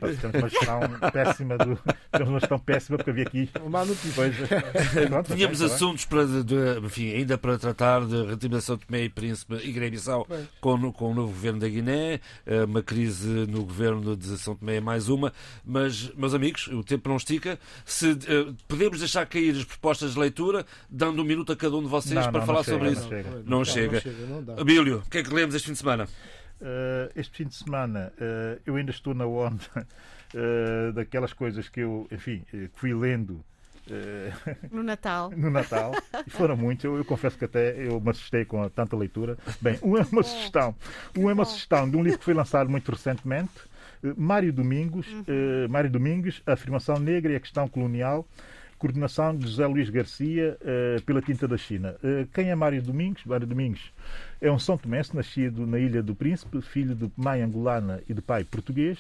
[0.01, 0.81] Temos uma gestão
[1.13, 1.59] péssima.
[1.59, 1.79] Do,
[2.11, 3.51] temos uma gestão péssima porque havia aqui.
[3.63, 4.33] Uma notícia.
[5.35, 9.55] Tínhamos é, assuntos para, de, enfim, ainda para tratar de retimização de Tomé e Príncipe
[9.63, 10.27] e Guiné-Bissau
[10.61, 14.77] com, com o novo governo da Guiné, eh, uma crise no governo de São Tomé
[14.77, 15.33] é mais uma,
[15.65, 17.59] mas, meus amigos, o tempo não estica.
[17.85, 21.83] Se uh, podemos deixar cair as propostas de leitura, dando um minuto a cada um
[21.83, 23.43] de vocês não, para não, falar não sobre chega, isso.
[23.45, 24.01] Não chega.
[24.01, 24.61] chega.
[24.61, 26.09] Abílio, o que é que lemos este fim de semana?
[26.61, 29.63] Uh, este fim de semana uh, eu ainda estou na onda
[30.95, 32.43] daquelas coisas que eu, enfim,
[32.73, 33.45] fui lendo
[34.71, 35.31] No Natal.
[35.31, 35.93] no Natal.
[36.27, 36.85] E foram muitos.
[36.85, 39.37] Eu, eu, confesso que até eu me assustei com tanta leitura.
[39.61, 40.75] Bem, um é uma sugestão.
[41.17, 43.51] Um é uma sugestão de um livro que foi lançado muito recentemente.
[44.17, 45.69] Mário Domingos, uhum.
[45.69, 48.27] Mário Domingos, A Afirmação Negra e a Questão Colonial,
[48.77, 50.59] coordenação de José Luís Garcia
[51.07, 51.95] pela Tinta da China.
[52.35, 53.25] Quem é Mário Domingos?
[53.25, 53.93] Mário Domingos
[54.43, 58.21] é um São Tomense, nascido na Ilha do Príncipe, filho de mãe angolana e de
[58.21, 58.99] pai português,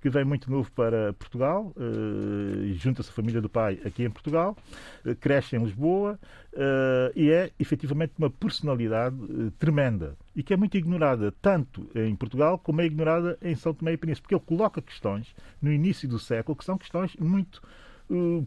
[0.00, 4.10] que vem muito novo para Portugal uh, e junta-se à família do pai aqui em
[4.10, 4.56] Portugal,
[5.20, 6.18] cresce em Lisboa
[7.16, 9.16] e é efetivamente uma personalidade
[9.58, 13.94] tremenda e que é muito ignorada tanto em Portugal como é ignorada em São Tomé
[13.94, 17.60] e Príncipe, porque ele coloca questões no início do século que são questões muito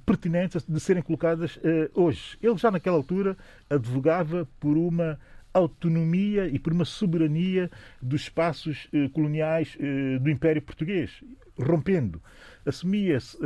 [0.05, 1.59] pertinentes de serem colocadas
[1.93, 2.37] hoje.
[2.41, 3.35] Ele já naquela altura
[3.69, 5.19] advogava por uma
[5.57, 7.69] autonomia e por uma soberania
[8.01, 9.77] dos espaços uh, coloniais
[10.21, 11.23] do Império Português,
[11.59, 12.21] rompendo.
[12.65, 13.37] Assumia-se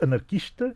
[0.00, 0.74] anarquista, eh,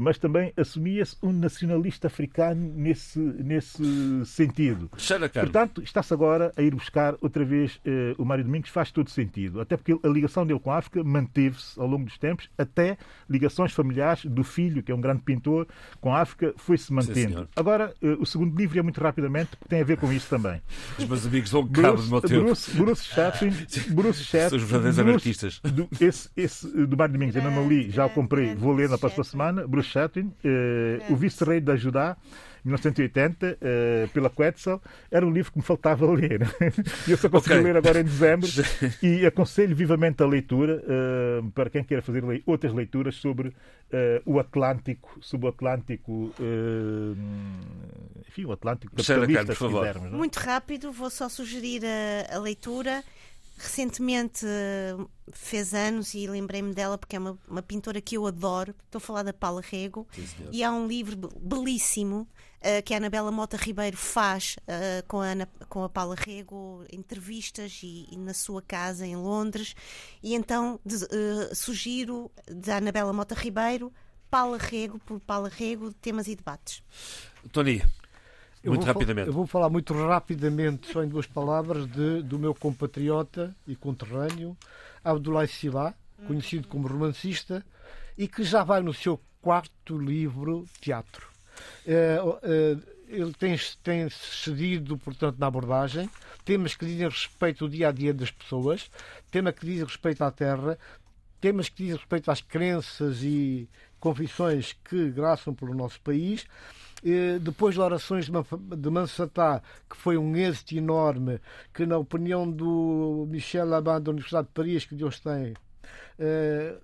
[0.00, 4.90] mas também assumia-se um nacionalista africano nesse, nesse sentido.
[5.44, 9.60] Portanto, está-se agora a ir buscar outra vez eh, o Mário Domingos, faz todo sentido,
[9.60, 12.96] até porque a ligação dele com a África manteve-se ao longo dos tempos, até
[13.28, 15.66] ligações familiares do filho, que é um grande pintor,
[16.00, 17.40] com a África, foi-se mantendo.
[17.40, 20.28] Sim, agora, eh, o segundo livro é muito rapidamente, porque tem a ver com isso
[20.28, 20.60] também.
[20.98, 22.44] Os meus amigos vão cabo do meu tempo.
[22.44, 23.50] Bruce, Bruce Chaplin,
[23.94, 25.60] Bruce Chaplin, São os verdadeiros anarquistas.
[25.60, 28.98] Do, esse, esse do Mário Domingos, ainda não li, já o comprei, vou ler na
[28.98, 29.66] próxima semana.
[29.68, 32.16] Bruce eh, o vice-rei da Judá,
[32.64, 36.42] 1980, eh, pela Quetzal, era um livro que me faltava ler.
[37.06, 37.64] e eu só consegui okay.
[37.64, 38.48] ler agora em dezembro
[39.02, 43.54] e aconselho vivamente a leitura eh, para quem queira fazer le outras leituras sobre
[43.90, 46.32] eh, o Atlântico, sobre o Atlântico,
[48.28, 50.10] enfim, o Atlântico capitalista, se quisermos.
[50.10, 50.14] Não?
[50.14, 50.18] É?
[50.18, 53.02] Muito rápido, vou só sugerir a, a leitura
[53.58, 54.46] recentemente
[55.32, 58.74] fez anos e lembrei-me dela porque é uma, uma, pintora que eu adoro.
[58.84, 60.06] Estou a falar da Paula Rego.
[60.12, 62.26] Sim, e há um livro belíssimo
[62.58, 66.84] uh, que a Anabela Mota Ribeiro faz uh, com, a Ana, com a Paula Rego,
[66.92, 69.74] entrevistas e, e, na sua casa em Londres.
[70.22, 73.92] E então de, uh, sugiro da Anabela Mota Ribeiro,
[74.30, 76.82] Paula Rego, por Paula Rego, temas e debates.
[77.52, 77.82] Tony,
[78.62, 79.28] eu muito rapidamente.
[79.28, 84.56] Eu vou falar muito rapidamente, só em duas palavras, de, do meu compatriota e conterrâneo,
[85.04, 85.94] Abdullah Sila,
[86.26, 87.64] conhecido como romancista,
[88.16, 91.28] e que já vai no seu quarto livro, Teatro.
[91.86, 92.76] É, é,
[93.08, 96.10] ele tem, tem cedido, portanto, na abordagem,
[96.44, 98.90] temas que dizem respeito ao dia a dia das pessoas,
[99.30, 100.78] temas que dizem respeito à terra,
[101.40, 103.68] temas que dizem respeito às crenças e
[104.00, 106.46] confissões que graçam pelo nosso país
[107.40, 111.40] depois de orações de Mansatá, que foi um êxito enorme,
[111.72, 115.54] que na opinião do Michel Laban da Universidade de Paris, que Deus tem,
[116.18, 116.76] eh,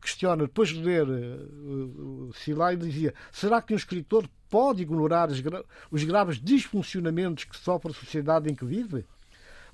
[0.00, 5.30] questiona, depois de ler uh, Silai, dizia: será que um escritor pode ignorar
[5.90, 9.06] os graves disfuncionamentos que sofre a sociedade em que vive?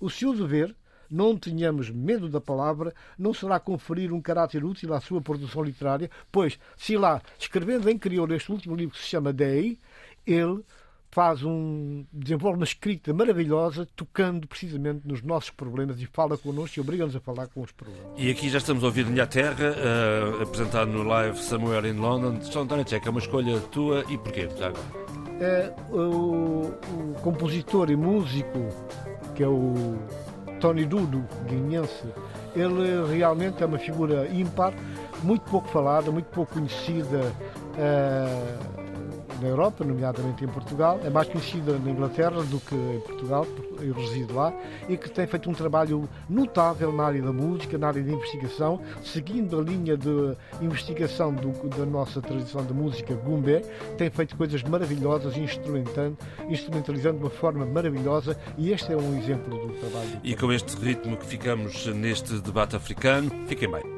[0.01, 0.77] O seu dever
[1.11, 6.11] não tenhamos medo da palavra, não será conferir um caráter útil à sua produção literária,
[6.31, 9.79] pois, se lá, escrevendo em crioulo este último livro que se chama Dei,
[10.27, 10.63] ele
[11.11, 16.81] faz um desenvolve uma escrita maravilhosa tocando precisamente nos nossos problemas e fala connosco e
[16.81, 18.13] obriga-nos a falar com os problemas.
[18.17, 22.43] E aqui já estamos a ouvir Minha Terra, uh, apresentado no live Somewhere in London.
[22.43, 24.49] São António Tcheca, é uma escolha tua e porquê?
[24.59, 24.73] Já
[25.41, 28.69] É, o, o compositor e músico
[29.35, 29.97] que é o
[30.59, 32.05] Tony Dudo, guineense,
[32.55, 34.73] ele realmente é uma figura ímpar,
[35.23, 37.33] muito pouco falada, muito pouco conhecida
[37.77, 38.88] uh,
[39.41, 41.01] na Europa, nomeadamente em Portugal.
[41.05, 43.47] É mais conhecida na Inglaterra do que em Portugal,
[43.81, 44.53] eu resido lá,
[44.89, 48.81] e que tem feito um trabalho notável na área da música, na área de investigação,
[49.03, 53.63] seguindo a linha de investigação do, da nossa tradição de música Gumbé,
[53.97, 56.17] tem feito coisas maravilhosas, instrumentando,
[56.49, 60.21] instrumentalizando de uma forma maravilhosa, e este é um exemplo do trabalho.
[60.23, 63.98] E com este ritmo que ficamos neste debate africano, fiquem bem.